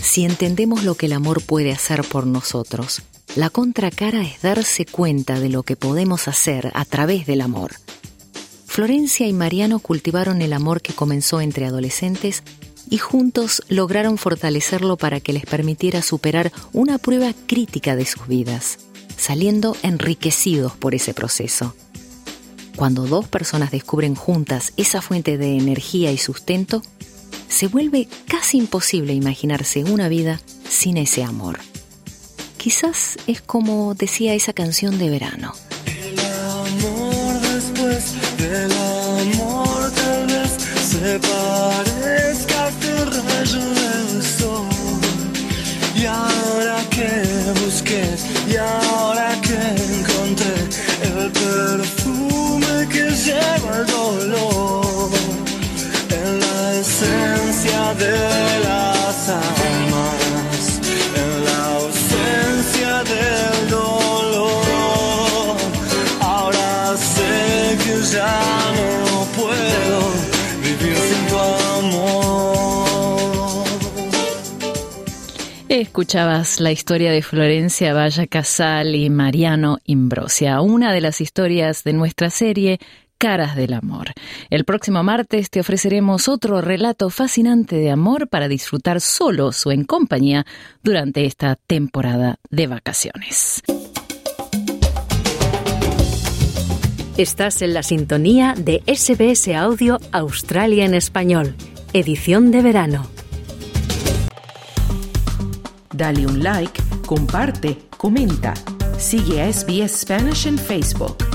Si 0.02 0.26
entendemos 0.26 0.84
lo 0.84 0.96
que 0.96 1.06
el 1.06 1.14
amor 1.14 1.42
puede 1.42 1.72
hacer 1.72 2.04
por 2.04 2.26
nosotros, 2.26 3.00
la 3.36 3.48
contracara 3.48 4.22
es 4.22 4.42
darse 4.42 4.84
cuenta 4.84 5.40
de 5.40 5.48
lo 5.48 5.62
que 5.62 5.76
podemos 5.76 6.28
hacer 6.28 6.70
a 6.74 6.84
través 6.84 7.24
del 7.24 7.40
amor. 7.40 7.72
Florencia 8.66 9.26
y 9.26 9.32
Mariano 9.32 9.78
cultivaron 9.78 10.42
el 10.42 10.52
amor 10.52 10.82
que 10.82 10.92
comenzó 10.92 11.40
entre 11.40 11.64
adolescentes 11.64 12.42
y 12.90 12.98
juntos 12.98 13.62
lograron 13.68 14.18
fortalecerlo 14.18 14.98
para 14.98 15.20
que 15.20 15.32
les 15.32 15.46
permitiera 15.46 16.02
superar 16.02 16.52
una 16.74 16.98
prueba 16.98 17.32
crítica 17.46 17.96
de 17.96 18.04
sus 18.04 18.28
vidas, 18.28 18.78
saliendo 19.16 19.76
enriquecidos 19.82 20.76
por 20.76 20.94
ese 20.94 21.14
proceso. 21.14 21.74
Cuando 22.76 23.06
dos 23.06 23.28
personas 23.28 23.70
descubren 23.70 24.14
juntas 24.14 24.72
esa 24.76 25.02
fuente 25.02 25.38
de 25.38 25.56
energía 25.56 26.10
y 26.12 26.18
sustento, 26.18 26.82
se 27.48 27.68
vuelve 27.68 28.08
casi 28.26 28.58
imposible 28.58 29.12
imaginarse 29.12 29.84
una 29.84 30.08
vida 30.08 30.40
sin 30.68 30.96
ese 30.96 31.22
amor. 31.22 31.58
Quizás 32.56 33.18
es 33.26 33.42
como 33.42 33.94
decía 33.94 34.34
esa 34.34 34.52
canción 34.52 34.98
de 34.98 35.10
verano. 35.10 35.52
El 35.86 36.18
amor 36.18 37.40
después 37.40 38.14
del 38.38 38.72
amor 38.72 39.92
tal 39.92 40.26
vez 40.26 40.50
se 40.88 41.18
de 57.98 58.58
las 58.64 59.28
almas, 59.28 60.80
en 61.14 61.44
la 61.44 61.66
ausencia 61.76 63.02
del 63.04 63.70
dolor. 63.70 65.56
Ahora 66.20 66.96
sé 66.96 67.76
que 67.84 68.00
ya 68.14 68.40
no 68.76 69.26
puedo 69.36 69.98
vivir 70.62 70.96
sin 70.96 71.26
tu 71.28 71.38
amor. 71.38 72.12
Escuchabas 75.68 76.60
la 76.60 76.72
historia 76.72 77.12
de 77.12 77.22
Florencia 77.22 77.92
Valla 77.92 78.26
Casal 78.26 78.94
y 78.94 79.10
Mariano 79.10 79.78
Imbrosia, 79.84 80.60
una 80.60 80.92
de 80.92 81.00
las 81.00 81.20
historias 81.20 81.84
de 81.84 81.92
nuestra 81.92 82.30
serie 82.30 82.78
Caras 83.22 83.54
del 83.54 83.72
Amor. 83.74 84.08
El 84.50 84.64
próximo 84.64 85.04
martes 85.04 85.48
te 85.48 85.60
ofreceremos 85.60 86.26
otro 86.26 86.60
relato 86.60 87.08
fascinante 87.08 87.76
de 87.76 87.88
amor 87.88 88.26
para 88.26 88.48
disfrutar 88.48 89.00
solos 89.00 89.64
o 89.64 89.70
en 89.70 89.84
compañía 89.84 90.44
durante 90.82 91.24
esta 91.24 91.54
temporada 91.54 92.40
de 92.50 92.66
vacaciones. 92.66 93.62
Estás 97.16 97.62
en 97.62 97.74
la 97.74 97.84
sintonía 97.84 98.56
de 98.58 98.82
SBS 98.88 99.54
Audio 99.54 100.00
Australia 100.10 100.84
en 100.84 100.94
Español, 100.94 101.54
edición 101.92 102.50
de 102.50 102.62
verano. 102.62 103.06
Dale 105.94 106.26
un 106.26 106.42
like, 106.42 106.82
comparte, 107.06 107.78
comenta. 107.96 108.54
Sigue 108.98 109.42
a 109.42 109.52
SBS 109.52 110.00
Spanish 110.00 110.48
en 110.48 110.58
Facebook. 110.58 111.31